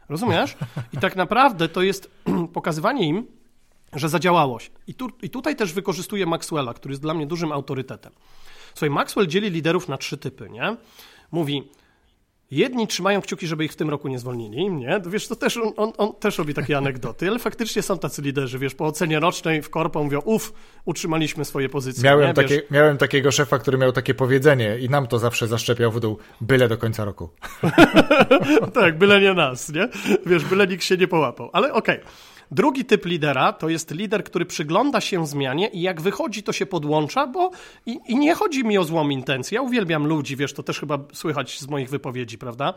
[0.09, 0.57] Rozumiesz?
[0.92, 2.11] I tak naprawdę to jest
[2.52, 3.26] pokazywanie im,
[3.92, 4.70] że zadziałało się.
[4.86, 8.12] I, tu, I tutaj też wykorzystuję Maxwella, który jest dla mnie dużym autorytetem.
[8.77, 10.77] Słuchaj, Maxwell dzieli liderów na trzy typy, nie?
[11.33, 11.68] Mówi,
[12.51, 15.01] Jedni trzymają kciuki, żeby ich w tym roku nie zwolnili, nie?
[15.07, 18.59] Wiesz, to też on, on, on, też robi takie anegdoty, ale faktycznie są tacy liderzy,
[18.59, 20.53] wiesz, po ocenie rocznej w korpo mówią, uff,
[20.85, 22.05] utrzymaliśmy swoje pozycje.
[22.05, 26.01] Miałem, takie, miałem takiego szefa, który miał takie powiedzenie i nam to zawsze zaszczepiał w
[26.01, 27.29] dół, byle do końca roku.
[28.74, 29.89] tak, byle nie nas, nie?
[30.27, 31.99] Wiesz, byle nikt się nie połapał, ale okej.
[32.01, 32.12] Okay.
[32.51, 36.66] Drugi typ lidera to jest lider, który przygląda się zmianie i jak wychodzi, to się
[36.66, 37.51] podłącza, bo
[37.86, 39.57] i, i nie chodzi mi o złą intencję.
[39.57, 42.74] Ja uwielbiam ludzi, wiesz, to też chyba słychać z moich wypowiedzi, prawda?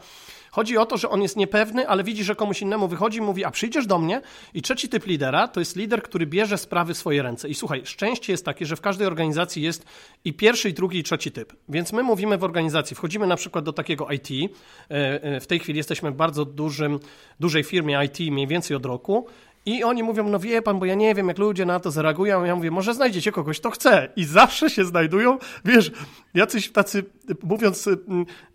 [0.51, 3.51] Chodzi o to, że on jest niepewny, ale widzi, że komuś innemu wychodzi mówi, a
[3.51, 4.21] przyjdziesz do mnie?
[4.53, 7.49] I trzeci typ lidera to jest lider, który bierze sprawy w swoje ręce.
[7.49, 9.85] I słuchaj, szczęście jest takie, że w każdej organizacji jest
[10.25, 11.53] i pierwszy, i drugi, i trzeci typ.
[11.69, 14.29] Więc my mówimy w organizacji, wchodzimy na przykład do takiego IT.
[14.31, 16.99] E, e, w tej chwili jesteśmy w bardzo dużym,
[17.39, 19.27] dużej firmie IT, mniej więcej od roku.
[19.65, 22.43] I oni mówią, no wie pan, bo ja nie wiem, jak ludzie na to zareagują.
[22.43, 24.09] Ja mówię, może znajdziecie kogoś, kto chce.
[24.15, 25.91] I zawsze się znajdują, wiesz,
[26.33, 27.03] jacyś tacy,
[27.43, 27.97] mówiąc y,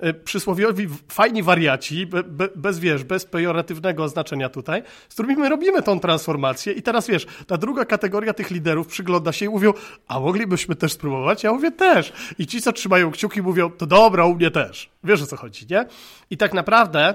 [0.04, 5.48] y, przysłowiowi, fajni wariaci, be, be, bez, wiesz, bez pejoratywnego znaczenia tutaj, z którymi my
[5.48, 6.72] robimy tą transformację.
[6.72, 9.72] I teraz, wiesz, ta druga kategoria tych liderów przygląda się i mówią,
[10.08, 11.42] a moglibyśmy też spróbować?
[11.42, 12.12] Ja mówię, też.
[12.38, 14.90] I ci, co trzymają kciuki, mówią, to dobra, u mnie też.
[15.04, 15.86] Wiesz, o co chodzi, nie?
[16.30, 17.14] I tak naprawdę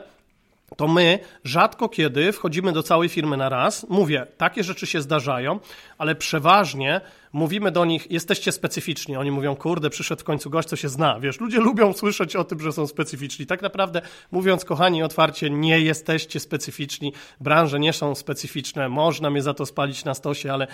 [0.76, 3.86] to my rzadko kiedy wchodzimy do całej firmy na raz.
[3.90, 5.60] Mówię, takie rzeczy się zdarzają,
[5.98, 7.02] ale przeważnie
[7.34, 9.16] mówimy do nich, jesteście specyficzni.
[9.16, 11.20] Oni mówią, kurde, przyszedł w końcu gość, co się zna.
[11.20, 13.46] Wiesz, ludzie lubią słyszeć o tym, że są specyficzni.
[13.46, 14.02] Tak naprawdę,
[14.32, 20.06] mówiąc, kochani, otwarcie, nie jesteście specyficzni, branże nie są specyficzne, można mnie za to spalić
[20.06, 20.68] na stosie, ale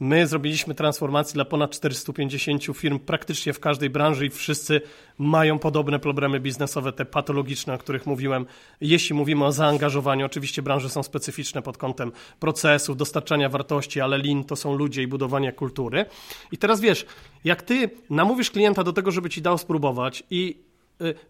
[0.00, 4.80] My zrobiliśmy transformację dla ponad 450 firm praktycznie w każdej branży i wszyscy
[5.18, 8.46] mają podobne problemy biznesowe, te patologiczne, o których mówiłem.
[8.80, 14.44] Jeśli mówimy o zaangażowaniu, oczywiście branże są specyficzne pod kątem procesów, dostarczania wartości, ale lean
[14.44, 16.06] to są ludzie i budowanie kultury.
[16.52, 17.06] I teraz wiesz,
[17.44, 20.73] jak ty namówisz klienta do tego, żeby ci dał spróbować i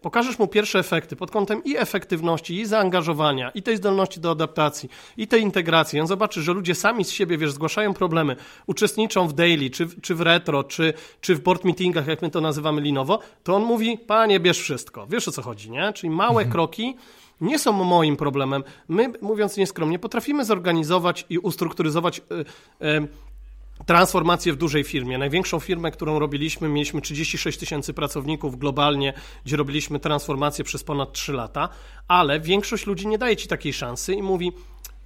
[0.01, 4.89] pokażesz mu pierwsze efekty pod kątem i efektywności, i zaangażowania, i tej zdolności do adaptacji,
[5.17, 5.99] i tej integracji.
[5.99, 8.35] On zobaczy, że ludzie sami z siebie, wiesz, zgłaszają problemy,
[8.67, 12.41] uczestniczą w daily, czy, czy w retro, czy, czy w board meetingach, jak my to
[12.41, 15.07] nazywamy linowo, to on mówi, panie, bierz wszystko.
[15.07, 15.93] Wiesz o co chodzi, nie?
[15.93, 16.51] Czyli małe mhm.
[16.51, 16.95] kroki
[17.41, 18.63] nie są moim problemem.
[18.87, 23.07] My, mówiąc nieskromnie, potrafimy zorganizować i ustrukturyzować y, y,
[23.85, 25.17] transformację w dużej firmie.
[25.17, 29.13] Największą firmę, którą robiliśmy, mieliśmy 36 tysięcy pracowników globalnie,
[29.45, 31.69] gdzie robiliśmy transformację przez ponad 3 lata,
[32.07, 34.51] ale większość ludzi nie daje ci takiej szansy i mówi,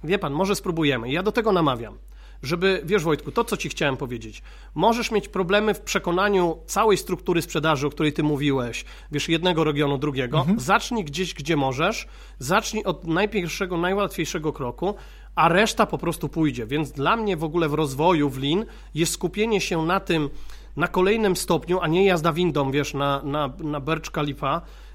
[0.04, 1.10] wie pan, może spróbujemy.
[1.10, 1.98] Ja do tego namawiam
[2.42, 4.42] żeby, wiesz Wojtku, to co ci chciałem powiedzieć,
[4.74, 9.98] możesz mieć problemy w przekonaniu całej struktury sprzedaży, o której ty mówiłeś, wiesz, jednego regionu,
[9.98, 10.60] drugiego, mhm.
[10.60, 12.06] zacznij gdzieś, gdzie możesz,
[12.38, 14.94] zacznij od najpierwszego, najłatwiejszego kroku,
[15.34, 16.66] a reszta po prostu pójdzie.
[16.66, 18.64] Więc dla mnie w ogóle w rozwoju w Lean
[18.94, 20.30] jest skupienie się na tym,
[20.76, 23.80] na kolejnym stopniu, a nie jazda windą, wiesz, na, na, na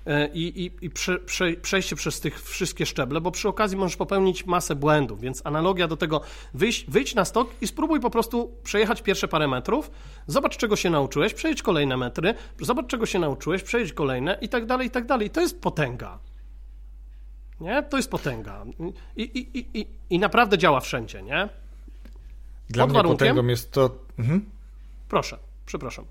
[0.05, 3.97] e, i, i, i prze, prze, przejście przez tych wszystkie szczeble, bo przy okazji możesz
[3.97, 6.21] popełnić masę błędów, więc analogia do tego,
[6.53, 9.91] wyjść, wyjdź na stok i spróbuj po prostu przejechać pierwsze parę metrów,
[10.27, 14.65] zobacz czego się nauczyłeś, przejdź kolejne metry, zobacz czego się nauczyłeś, przejdź kolejne i tak
[14.65, 15.29] dalej, i tak dalej.
[15.29, 16.19] To jest potęga.
[17.59, 17.83] Nie?
[17.83, 18.65] To jest potęga.
[19.15, 21.49] I, i, i, i naprawdę działa wszędzie, nie?
[22.69, 23.27] Dla Pod mnie warunkiem...
[23.27, 23.95] potęgą jest to...
[24.19, 24.45] Mhm.
[25.09, 26.05] Proszę, przepraszam.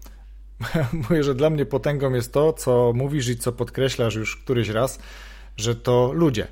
[1.08, 4.98] Mówię, że dla mnie potęgą jest to, co mówisz i co podkreślasz już któryś raz,
[5.56, 6.46] że to ludzie,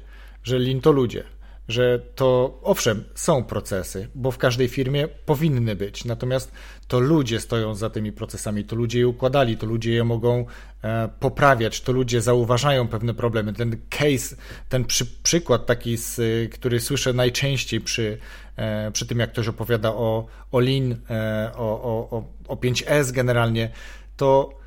[0.44, 1.24] że lin to ludzie,
[1.68, 6.52] że to owszem, są procesy, bo w każdej firmie powinny być, natomiast
[6.88, 10.46] to ludzie stoją za tymi procesami, to ludzie je układali, to ludzie je mogą
[10.82, 13.52] e, poprawiać, to ludzie zauważają pewne problemy.
[13.52, 14.36] Ten case,
[14.68, 16.20] ten przy, przykład taki, z,
[16.52, 18.18] który słyszę najczęściej przy,
[18.56, 23.70] e, przy tym, jak ktoś opowiada o, o Lean, e, o, o, o 5S generalnie,
[24.16, 24.61] to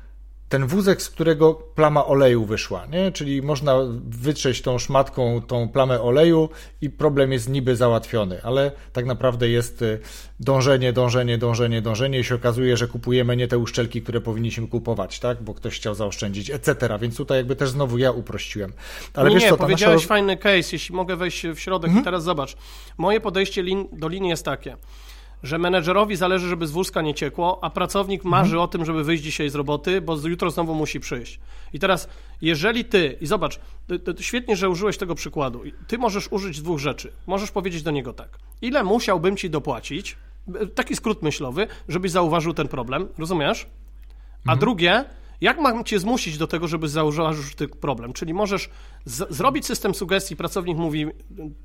[0.48, 3.12] ten wózek, z którego plama oleju wyszła, nie?
[3.12, 6.48] Czyli można wytrzeć tą szmatką tą plamę oleju
[6.80, 10.00] i problem jest niby załatwiony, ale tak naprawdę jest y,
[10.40, 15.20] dążenie, dążenie, dążenie, dążenie i się okazuje, że kupujemy nie te uszczelki, które powinniśmy kupować,
[15.20, 15.42] tak?
[15.42, 16.98] Bo ktoś chciał zaoszczędzić, etc.
[17.00, 18.72] Więc tutaj jakby też znowu ja uprościłem.
[19.14, 20.08] Ale nie, wiesz nie, co, powiedziałeś nasza...
[20.08, 22.02] fajny case, jeśli mogę wejść w środek mhm.
[22.02, 22.56] i teraz zobacz.
[22.98, 24.76] Moje podejście do linii jest takie
[25.42, 28.62] że menedżerowi zależy, żeby z wózka nie ciekło, a pracownik marzy mhm.
[28.62, 31.40] o tym, żeby wyjść dzisiaj z roboty, bo jutro znowu musi przyjść.
[31.72, 32.08] I teraz,
[32.42, 36.78] jeżeli ty, i zobacz, to, to świetnie, że użyłeś tego przykładu, ty możesz użyć dwóch
[36.78, 37.12] rzeczy.
[37.26, 40.16] Możesz powiedzieć do niego tak, ile musiałbym ci dopłacić,
[40.74, 43.66] taki skrót myślowy, żebyś zauważył ten problem, rozumiesz?
[44.36, 44.58] A mhm.
[44.58, 45.04] drugie,
[45.40, 48.12] jak mam cię zmusić do tego, żeby zauważył ten problem?
[48.12, 48.70] Czyli możesz
[49.06, 51.06] zrobić system sugestii, pracownik mówi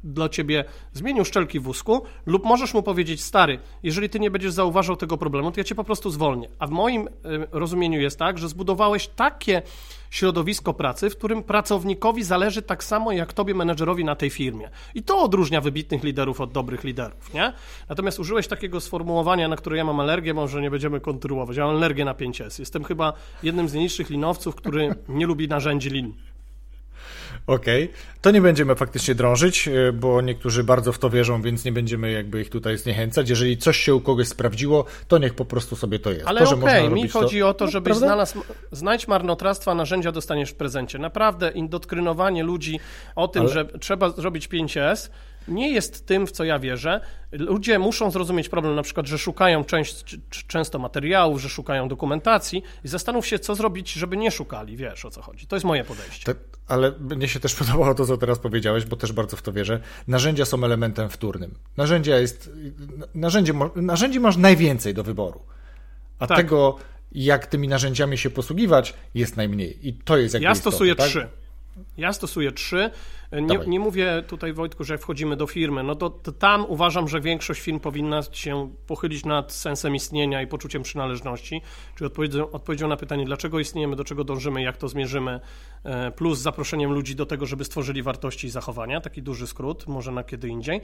[0.04, 4.96] dla ciebie zmień uszczelki wózku, lub możesz mu powiedzieć, stary, jeżeli ty nie będziesz zauważał
[4.96, 6.50] tego problemu, to ja cię po prostu zwolnię.
[6.60, 7.12] A w moim y,
[7.52, 9.62] rozumieniu jest tak, że zbudowałeś takie
[10.10, 14.70] środowisko pracy, w którym pracownikowi zależy tak samo jak tobie, menedżerowi na tej firmie.
[14.96, 17.54] I to odróżnia wybitnych liderów od dobrych liderów, nie?
[17.90, 21.58] Natomiast użyłeś takiego sformułowania, na które ja mam alergię, może nie będziemy kontynuować.
[21.58, 22.60] Ja mam alergię na 5S.
[22.60, 23.14] Jestem chyba
[23.44, 26.14] jednym z nielicznych linowców, który nie lubi narzędzi lin.
[27.48, 27.96] Okej, okay.
[28.22, 32.12] to nie będziemy faktycznie drążyć, e, bo niektórzy bardzo w to wierzą, więc nie będziemy
[32.12, 33.30] jakby ich tutaj zniechęcać.
[33.30, 36.28] Jeżeli coś się u kogoś sprawdziło, to niech po prostu sobie to jest.
[36.28, 37.50] Ale okej, okay, mi chodzi to...
[37.50, 41.00] o to, no, żebyś no, znalazł, znajdź marnotrawstwa, narzędzia dostaniesz w prezencie.
[41.00, 42.80] Naprawdę indoktrynowanie ludzi
[43.16, 43.52] o tym, Ale...
[43.52, 45.10] że trzeba zrobić 5S,
[45.48, 47.02] nie jest tym, w co ja wierzę.
[47.32, 50.18] Ludzie muszą zrozumieć problem, na przykład, że szukają część,
[50.48, 54.78] często materiałów, że szukają dokumentacji i zastanów się, co zrobić, żeby nie szukali.
[54.78, 55.48] Wiesz, o co chodzi.
[55.48, 56.34] To jest moje podejście.
[56.34, 59.52] Te, ale mnie się też podobało to, co teraz powiedziałeś, bo też bardzo w to
[59.54, 59.80] wierzę.
[60.08, 61.56] Narzędzia są elementem wtórnym.
[61.78, 62.52] Narzędzia jest...
[63.16, 65.42] Narzędzie, narzędzi masz najwięcej do wyboru.
[66.20, 66.38] A tak.
[66.38, 66.78] tego,
[67.12, 69.88] jak tymi narzędziami się posługiwać, jest najmniej.
[69.88, 71.22] I to jest jakby Ja stosuję istotne, trzy.
[71.22, 71.42] Tak?
[71.98, 72.92] Ja stosuję trzy.
[73.32, 77.22] Nie, nie, mówię tutaj, Wojtku, że wchodzimy do firmy, no to, to, tam uważam, że
[77.22, 81.62] większość firm powinna się pochylić nad sensem istnienia i poczuciem przynależności,
[81.96, 85.40] czyli odpowiedzią, odpowiedzią na pytanie, dlaczego istniejemy, do czego dążymy, jak to zmierzymy,
[85.84, 90.12] e, plus zaproszeniem ludzi do tego, żeby stworzyli wartości i zachowania, taki duży skrót, może
[90.12, 90.82] na kiedy indziej.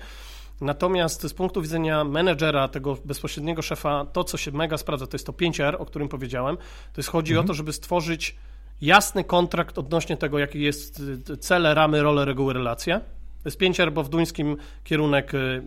[0.62, 5.26] Natomiast z punktu widzenia menedżera, tego bezpośredniego szefa, to, co się mega sprawdza, to jest
[5.26, 6.58] to 5R, o którym powiedziałem,
[6.94, 7.46] to jest chodzi mhm.
[7.46, 8.36] o to, żeby stworzyć
[8.82, 10.99] jasny kontrakt odnośnie tego, jaki jest
[11.30, 12.99] y, cele, ramy, role, reguły, relacje.
[13.43, 15.63] To jest 5R, bo w duńskim kierunek y,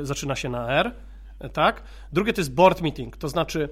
[0.00, 0.92] y, zaczyna się na R,
[1.52, 1.82] tak?
[2.12, 3.68] Drugie to jest board meeting, to znaczy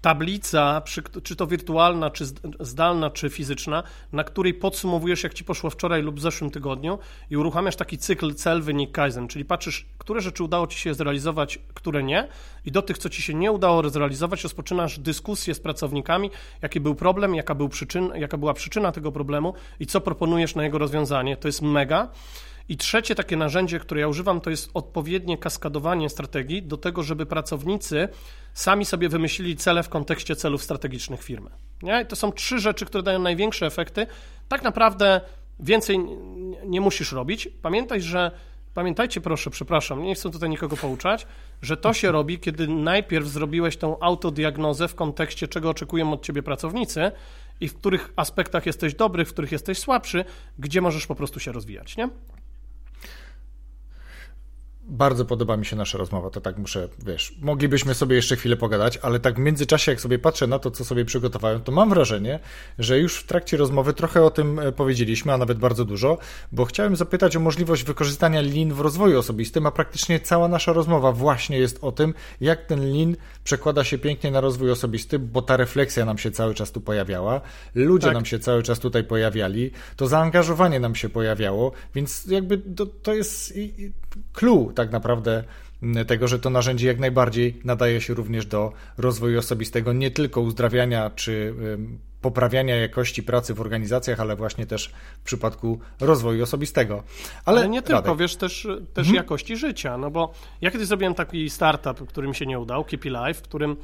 [0.00, 0.82] tablica,
[1.22, 2.24] czy to wirtualna, czy
[2.60, 3.82] zdalna, czy fizyczna,
[4.12, 6.98] na której podsumowujesz, jak ci poszło wczoraj lub w zeszłym tygodniu
[7.30, 11.58] i uruchamiasz taki cykl cel, wynik, kaizen, czyli patrzysz, które rzeczy udało ci się zrealizować,
[11.74, 12.28] które nie
[12.64, 16.30] i do tych, co ci się nie udało zrealizować, rozpoczynasz dyskusję z pracownikami,
[16.62, 20.64] jaki był problem, jaka, był przyczyn, jaka była przyczyna tego problemu i co proponujesz na
[20.64, 21.36] jego rozwiązanie.
[21.36, 22.08] To jest mega.
[22.68, 27.26] I trzecie takie narzędzie, które ja używam, to jest odpowiednie kaskadowanie strategii do tego, żeby
[27.26, 28.08] pracownicy
[28.54, 31.50] sami sobie wymyślili cele w kontekście celów strategicznych firmy.
[31.82, 32.02] Nie?
[32.02, 34.06] I to są trzy rzeczy, które dają największe efekty.
[34.48, 35.20] Tak naprawdę
[35.60, 35.98] więcej
[36.66, 37.48] nie musisz robić.
[37.62, 38.30] Pamiętaj, że
[38.74, 41.26] Pamiętajcie proszę, przepraszam, nie chcę tutaj nikogo pouczać,
[41.62, 46.42] że to się robi, kiedy najpierw zrobiłeś tą autodiagnozę w kontekście, czego oczekują od ciebie
[46.42, 47.12] pracownicy
[47.60, 50.24] i w których aspektach jesteś dobry, w których jesteś słabszy,
[50.58, 52.08] gdzie możesz po prostu się rozwijać, nie?
[54.90, 58.96] Bardzo podoba mi się nasza rozmowa, to tak muszę, wiesz, moglibyśmy sobie jeszcze chwilę pogadać,
[58.96, 62.40] ale tak w międzyczasie, jak sobie patrzę na to, co sobie przygotowałem, to mam wrażenie,
[62.78, 66.18] że już w trakcie rozmowy trochę o tym e, powiedzieliśmy, a nawet bardzo dużo,
[66.52, 71.12] bo chciałem zapytać o możliwość wykorzystania lin w rozwoju osobistym, a praktycznie cała nasza rozmowa
[71.12, 75.56] właśnie jest o tym, jak ten lin przekłada się pięknie na rozwój osobisty, bo ta
[75.56, 77.40] refleksja nam się cały czas tu pojawiała,
[77.74, 78.14] ludzie tak.
[78.14, 83.14] nam się cały czas tutaj pojawiali, to zaangażowanie nam się pojawiało, więc jakby to, to
[83.14, 83.54] jest
[84.32, 85.44] clue tak naprawdę
[86.06, 91.10] tego, że to narzędzie jak najbardziej nadaje się również do rozwoju osobistego, nie tylko uzdrawiania
[91.10, 91.54] czy
[92.20, 97.02] poprawiania jakości pracy w organizacjach, ale właśnie też w przypadku rozwoju osobistego.
[97.44, 98.18] Ale, ale nie tylko, Radek.
[98.18, 98.62] wiesz, też,
[98.94, 99.16] też mhm.
[99.16, 103.04] jakości życia, no bo ja kiedyś zrobiłem taki startup, który mi się nie udał, Keep
[103.04, 103.76] Life, w którym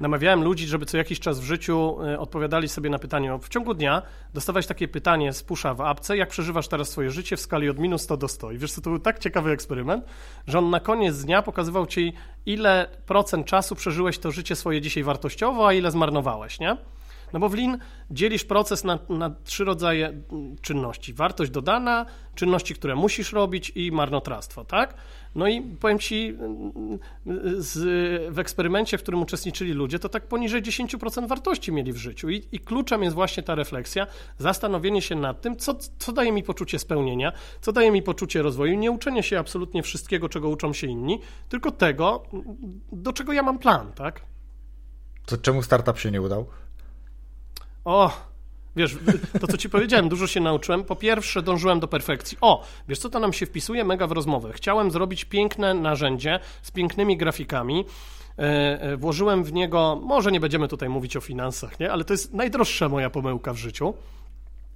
[0.00, 3.38] namawiałem ludzi, żeby co jakiś czas w życiu e, odpowiadali sobie na pytanie.
[3.42, 4.02] W ciągu dnia
[4.34, 7.78] dostawać takie pytanie z pusza w apce, jak przeżywasz teraz swoje życie w skali od
[7.78, 8.52] minus 100 do 100.
[8.52, 10.04] I wiesz co, to był tak ciekawy eksperyment,
[10.46, 12.12] że on na koniec dnia pokazywał ci,
[12.46, 16.76] ile procent czasu przeżyłeś to życie swoje dzisiaj wartościowo, a ile zmarnowałeś, nie?
[17.32, 17.78] No bo w Lean
[18.10, 20.12] dzielisz proces na, na trzy rodzaje
[20.62, 21.14] czynności.
[21.14, 24.94] Wartość dodana, czynności, które musisz robić i marnotrawstwo, tak?
[25.36, 26.36] No i powiem Ci,
[27.58, 27.78] z,
[28.34, 32.30] w eksperymencie, w którym uczestniczyli ludzie, to tak poniżej 10% wartości mieli w życiu.
[32.30, 34.06] I, I, kluczem jest właśnie ta refleksja,
[34.38, 38.78] zastanowienie się nad tym, co, co daje mi poczucie spełnienia, co daje mi poczucie rozwoju,
[38.78, 42.22] nie uczenie się absolutnie wszystkiego, czego uczą się inni, tylko tego,
[42.92, 44.20] do czego ja mam plan, tak?
[45.26, 46.46] To czemu startup się nie udał?
[47.84, 48.28] O,
[48.76, 48.96] Wiesz,
[49.40, 50.84] to co ci powiedziałem, dużo się nauczyłem.
[50.84, 52.38] Po pierwsze, dążyłem do perfekcji.
[52.40, 54.52] O, wiesz co to nam się wpisuje mega w rozmowę.
[54.52, 57.84] Chciałem zrobić piękne narzędzie z pięknymi grafikami.
[58.38, 61.92] E, e, włożyłem w niego, może nie będziemy tutaj mówić o finansach, nie?
[61.92, 63.94] ale to jest najdroższa moja pomyłka w życiu.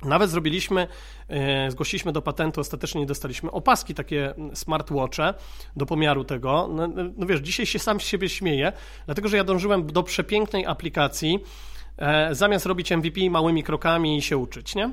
[0.04, 0.86] Nawet zrobiliśmy,
[1.28, 5.34] e, zgłosiliśmy do patentu, ostatecznie dostaliśmy opaski, takie smartwatche
[5.76, 6.68] do pomiaru tego.
[6.72, 8.72] No, no wiesz, dzisiaj się sam z siebie śmieję,
[9.06, 11.38] dlatego że ja dążyłem do przepięknej aplikacji,
[12.32, 14.90] zamiast robić MVP małymi krokami i się uczyć, nie?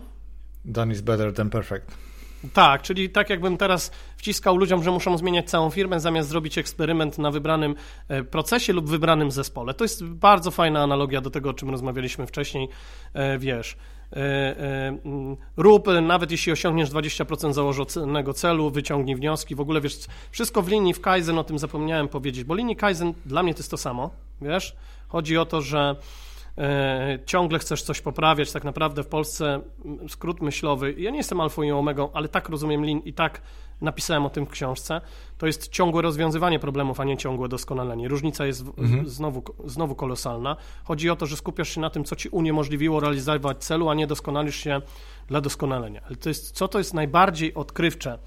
[0.65, 2.07] Done is better than perfect.
[2.53, 7.17] Tak, czyli tak jakbym teraz wciskał ludziom, że muszą zmieniać całą firmę, zamiast zrobić eksperyment
[7.17, 7.75] na wybranym
[8.07, 9.73] e, procesie lub wybranym zespole.
[9.73, 12.69] To jest bardzo fajna analogia do tego, o czym rozmawialiśmy wcześniej,
[13.13, 13.77] e, wiesz.
[14.13, 19.97] E, mm, rób, nawet jeśli osiągniesz 20% założonego celu, wyciągnij wnioski, w ogóle wiesz,
[20.31, 23.59] wszystko w linii w Kaizen, o tym zapomniałem powiedzieć, bo linii Kaizen dla mnie to
[23.59, 24.09] jest to samo,
[24.41, 24.75] wiesz,
[25.07, 25.95] chodzi o to, że E,
[27.25, 29.61] ciągle chcesz coś poprawiać, tak naprawdę w Polsce
[30.07, 33.41] skrót myślowy, ja nie jestem alfą i omegą, ale tak rozumiem Lean i tak
[33.81, 35.01] napisałem o tym w książce,
[35.37, 38.07] to jest ciągłe rozwiązywanie problemów, a nie ciągłe doskonalenie.
[38.07, 39.09] Różnica jest mhm.
[39.09, 40.55] znowu, znowu kolosalna.
[40.83, 44.07] Chodzi o to, że skupiasz się na tym, co ci uniemożliwiło realizować celu, a nie
[44.07, 44.81] doskonalisz się
[45.27, 46.01] dla doskonalenia.
[46.07, 48.17] Ale to jest, co to jest najbardziej odkrywcze,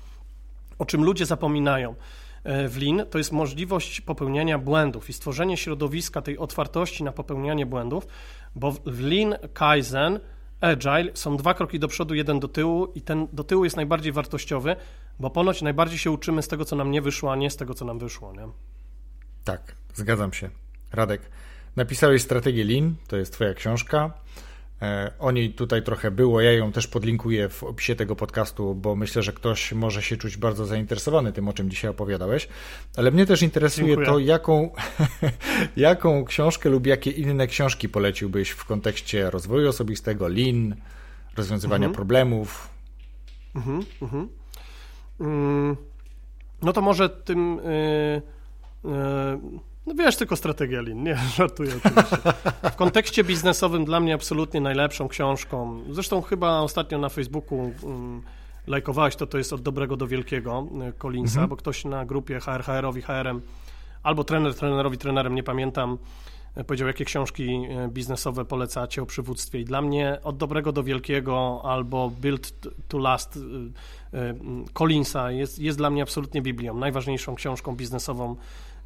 [0.78, 1.94] o czym ludzie zapominają–
[2.29, 7.66] E, w Lean, to jest możliwość popełniania błędów i stworzenie środowiska tej otwartości na popełnianie
[7.66, 8.06] błędów,
[8.54, 10.20] bo w Lean, Kaizen,
[10.60, 14.12] Agile są dwa kroki do przodu, jeden do tyłu i ten do tyłu jest najbardziej
[14.12, 14.76] wartościowy,
[15.20, 17.74] bo ponoć najbardziej się uczymy z tego, co nam nie wyszło, a nie z tego,
[17.74, 18.32] co nam wyszło.
[18.32, 18.48] Nie?
[19.44, 20.50] Tak, zgadzam się.
[20.92, 21.22] Radek,
[21.76, 24.12] napisałeś strategię Lean, to jest twoja książka.
[24.82, 26.40] E, o niej tutaj trochę było.
[26.40, 30.36] Ja ją też podlinkuję w opisie tego podcastu, bo myślę, że ktoś może się czuć
[30.36, 32.48] bardzo zainteresowany tym, o czym dzisiaj opowiadałeś.
[32.96, 34.06] Ale mnie też interesuje Dziękuję.
[34.06, 34.70] to, jaką,
[35.76, 40.76] jaką książkę lub jakie inne książki poleciłbyś w kontekście rozwoju osobistego, lean,
[41.36, 41.94] rozwiązywania mhm.
[41.94, 42.68] problemów.
[43.54, 44.28] Mhm, mhm.
[45.20, 45.76] Mm,
[46.62, 47.60] no to może tym.
[48.84, 52.16] Yy, yy no wiesz, tylko strategia lin, nie, żartuję oczywiście.
[52.62, 58.22] W kontekście biznesowym dla mnie absolutnie najlepszą książką, zresztą chyba ostatnio na Facebooku um,
[58.66, 61.48] lajkowałeś to, to jest od dobrego do wielkiego y, Collinsa, mhm.
[61.48, 63.40] bo ktoś na grupie HRHR-owi HRM
[64.02, 65.98] albo trener trenerowi trenerem, nie pamiętam,
[66.58, 67.48] y, powiedział, jakie książki
[67.84, 72.52] y, biznesowe polecacie o przywództwie i dla mnie od dobrego do wielkiego albo Build
[72.88, 73.38] to Last
[74.72, 78.36] Collinsa jest, jest dla mnie absolutnie Biblią, najważniejszą książką biznesową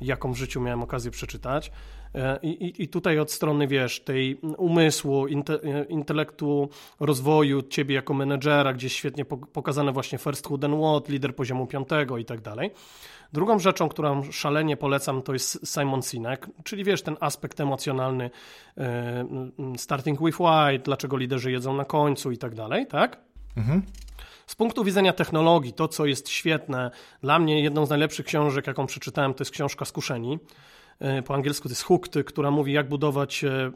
[0.01, 1.71] jaką w życiu miałem okazję przeczytać.
[2.15, 6.69] E, I, i tutaj od strony, wiesz, tej umysłu, inte, e, intelektu,
[7.01, 12.19] rozwoju ciebie jako menedżera, gdzie świetnie pokazane właśnie first who then what, lider poziomu piątego
[12.19, 12.71] i tak dalej.
[13.33, 18.31] Drugą rzeczą, którą szalenie polecam, to jest Simon Sinek, czyli wiesz, ten aspekt emocjonalny,
[18.79, 19.25] e,
[19.77, 23.21] starting with why, dlaczego liderzy jedzą na końcu i tak dalej, tak?
[23.57, 23.83] Mhm.
[24.47, 26.91] Z punktu widzenia technologii, to co jest świetne,
[27.23, 30.39] dla mnie jedną z najlepszych książek, jaką przeczytałem, to jest książka Skuszeni.
[30.99, 33.73] E, po angielsku to jest Hooked, która mówi, jak budować e,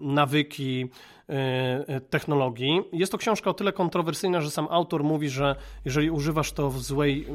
[0.00, 0.88] nawyki
[1.28, 2.80] e, technologii.
[2.92, 6.82] Jest to książka o tyle kontrowersyjna, że sam autor mówi, że jeżeli używasz to w
[6.82, 7.26] złej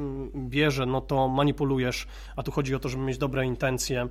[0.48, 4.08] wierze, no to manipulujesz, a tu chodzi o to, żeby mieć dobre intencje.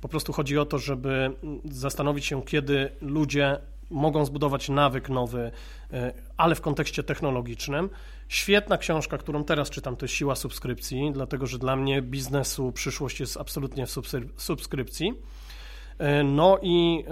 [0.00, 1.30] Po prostu chodzi o to, żeby
[1.64, 3.58] zastanowić się, kiedy ludzie
[3.90, 5.50] mogą zbudować nawyk nowy,
[6.36, 7.90] ale w kontekście technologicznym.
[8.28, 13.20] Świetna książka, którą teraz czytam, to jest Siła Subskrypcji, dlatego że dla mnie biznesu przyszłość
[13.20, 13.90] jest absolutnie w
[14.36, 15.14] subskrypcji.
[15.98, 17.04] E, no i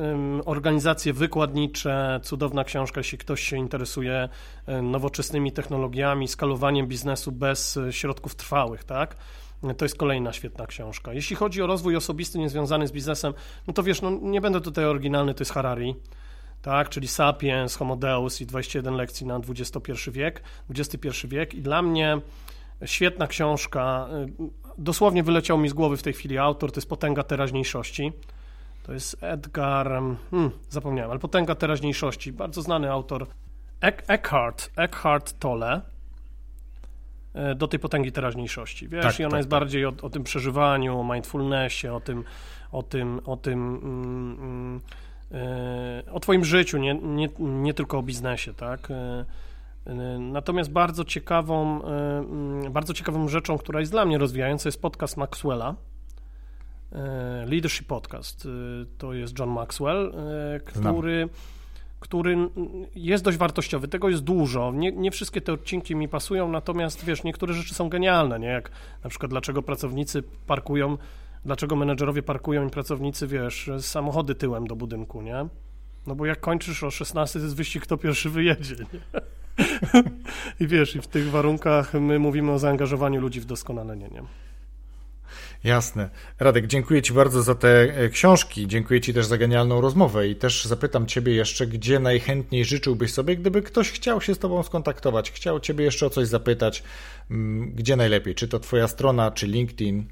[0.45, 4.29] organizacje wykładnicze, cudowna książka, jeśli ktoś się interesuje
[4.67, 9.17] e, nowoczesnymi technologiami, skalowaniem biznesu bez e, środków trwałych, tak?
[9.77, 11.13] To jest kolejna świetna książka.
[11.13, 13.35] Jeśli chodzi o rozwój osobisty niezwiązany z biznesem,
[13.67, 15.95] no to wiesz, no nie będę tutaj oryginalny, to jest Harari
[16.63, 21.83] tak, czyli Sapiens, Homo Deus i 21 lekcji na XXI wiek, XXI wiek i dla
[21.83, 22.21] mnie
[22.85, 24.09] świetna książka,
[24.79, 28.13] dosłownie wyleciał mi z głowy w tej chwili autor, to jest Potęga Teraźniejszości,
[28.83, 29.89] to jest Edgar,
[30.31, 33.27] hmm, zapomniałem, ale Potęga Teraźniejszości, bardzo znany autor,
[33.81, 35.81] Eckhart, Eckhart Tolle,
[37.53, 38.89] y, do tej potęgi teraźniejszości.
[38.89, 39.61] Wiesz, tak, i ona tak, jest tak.
[39.61, 42.25] bardziej o, o, tym przeżywaniu, o mindfulnessie, o tym,
[42.73, 44.81] o tym, o tym mm, mm,
[46.13, 48.89] o Twoim życiu, nie, nie, nie tylko o biznesie, tak?
[50.19, 55.75] Natomiast bardzo ciekawą, mm, bardzo ciekawą rzeczą, która jest dla mnie rozwijająca, jest podcast Maxwella.
[57.47, 58.49] Leadership Podcast.
[58.99, 60.13] To jest John Maxwell,
[60.65, 60.83] który.
[60.83, 61.53] Znam
[62.03, 62.37] który
[62.95, 63.89] jest dość wartościowy.
[63.89, 64.73] Tego jest dużo.
[64.73, 68.47] Nie, nie, wszystkie te odcinki mi pasują, natomiast wiesz, niektóre rzeczy są genialne, nie?
[68.47, 68.71] Jak
[69.05, 70.99] na przykład dlaczego pracownicy parkują,
[71.45, 75.47] dlaczego menedżerowie parkują i pracownicy, wiesz, samochody tyłem do budynku, nie?
[76.07, 79.21] No bo jak kończysz o 16, to jest wyścig, kto pierwszy wyjedzie, nie?
[80.61, 84.23] I wiesz, i w tych warunkach my mówimy o zaangażowaniu ludzi w doskonalenie, nie?
[85.65, 86.11] Jasne.
[86.39, 90.37] Radek, dziękuję Ci bardzo za te e, książki, dziękuję Ci też za genialną rozmowę i
[90.37, 95.31] też zapytam Ciebie jeszcze, gdzie najchętniej życzyłbyś sobie, gdyby ktoś chciał się z Tobą skontaktować,
[95.31, 96.83] chciał Ciebie jeszcze o coś zapytać,
[97.31, 98.35] mm, gdzie najlepiej?
[98.35, 100.07] Czy to Twoja strona, czy LinkedIn?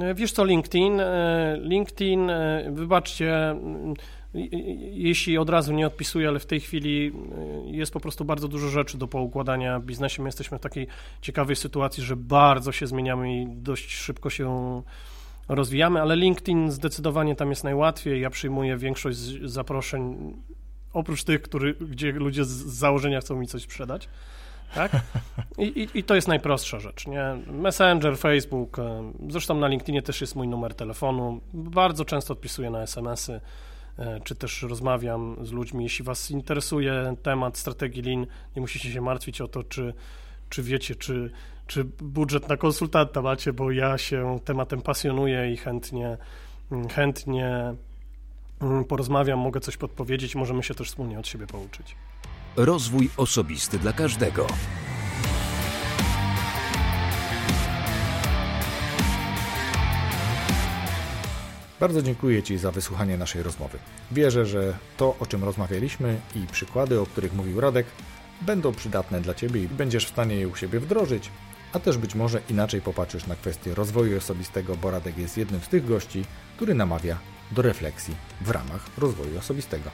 [0.00, 1.00] E, wiesz co, LinkedIn?
[1.00, 2.30] E, LinkedIn,
[2.70, 3.56] wybaczcie,
[4.92, 7.12] jeśli od razu nie odpisuję, ale w tej chwili
[7.66, 10.22] jest po prostu bardzo dużo rzeczy do poukładania w biznesie.
[10.22, 10.86] My jesteśmy w takiej
[11.20, 14.82] ciekawej sytuacji, że bardzo się zmieniamy i dość szybko się
[15.48, 18.20] rozwijamy, ale LinkedIn zdecydowanie tam jest najłatwiej.
[18.20, 20.34] Ja przyjmuję większość zaproszeń,
[20.92, 24.08] oprócz tych, który, gdzie ludzie z założenia chcą mi coś sprzedać.
[24.74, 24.92] Tak?
[25.58, 27.06] I, i, I, to jest najprostsza rzecz.
[27.06, 27.36] Nie?
[27.46, 28.82] Messenger, Facebook, y,
[29.28, 31.40] zresztą na LinkedInie też jest mój numer telefonu.
[31.54, 33.40] Bardzo często odpisuję na SMS-y.
[33.98, 35.84] E, czy też rozmawiam z ludźmi.
[35.84, 39.94] Jeśli Was interesuje temat strategii Lean, nie musicie się martwić o to, czy,
[40.48, 41.30] czy wiecie, czy,
[41.66, 46.16] czy budżet na konsultanta macie, bo ja się tematem pasjonuję i chętnie,
[46.94, 47.74] chętnie
[48.60, 51.96] mm, porozmawiam, mogę coś podpowiedzieć, możemy się też wspólnie od siebie pouczyć.
[52.56, 54.46] Rozwój osobisty dla każdego.
[61.80, 63.78] Bardzo dziękuję Ci za wysłuchanie naszej rozmowy.
[64.10, 67.86] Wierzę, że to, o czym rozmawialiśmy i przykłady, o których mówił Radek,
[68.40, 71.30] będą przydatne dla Ciebie i będziesz w stanie je u siebie wdrożyć,
[71.72, 75.68] a też być może inaczej popatrzysz na kwestię rozwoju osobistego, bo Radek jest jednym z
[75.68, 76.24] tych gości,
[76.56, 77.18] który namawia
[77.50, 79.90] do refleksji w ramach rozwoju osobistego.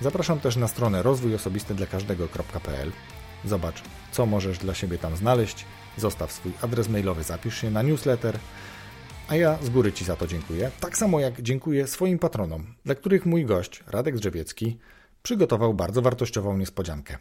[0.00, 2.92] Zapraszam też na stronę rozwójosobisty dla każdego.pl.
[3.44, 3.82] Zobacz,
[4.12, 5.64] co możesz dla siebie tam znaleźć.
[5.96, 8.38] Zostaw swój adres mailowy, zapisz się na newsletter
[9.28, 10.70] a ja z góry Ci za to dziękuję.
[10.80, 14.78] Tak samo jak dziękuję swoim patronom, dla których mój gość, Radek Drzewiecki,
[15.22, 17.18] przygotował bardzo wartościową niespodziankę.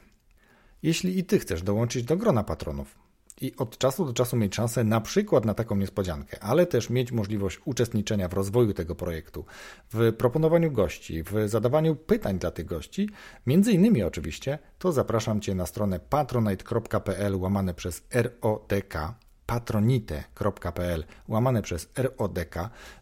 [0.83, 3.06] Jeśli i Ty chcesz dołączyć do grona patronów
[3.41, 7.11] i od czasu do czasu mieć szansę na przykład na taką niespodziankę, ale też mieć
[7.11, 9.45] możliwość uczestniczenia w rozwoju tego projektu,
[9.93, 13.09] w proponowaniu gości, w zadawaniu pytań dla tych gości,
[13.45, 19.17] między innymi oczywiście, to zapraszam Cię na stronę patronite.pl łamane przez ROTK
[19.47, 22.55] patronite.pl łamane przez RODK.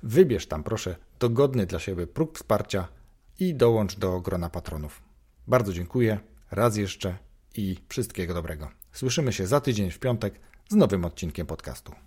[0.04, 2.88] Wybierz tam proszę dogodny dla siebie próg wsparcia
[3.40, 5.02] i dołącz do grona patronów.
[5.48, 6.20] Bardzo dziękuję,
[6.52, 7.18] raz jeszcze
[7.56, 8.85] i wszystkiego dobrego.
[8.96, 10.40] Słyszymy się za tydzień w piątek
[10.70, 12.05] z nowym odcinkiem podcastu.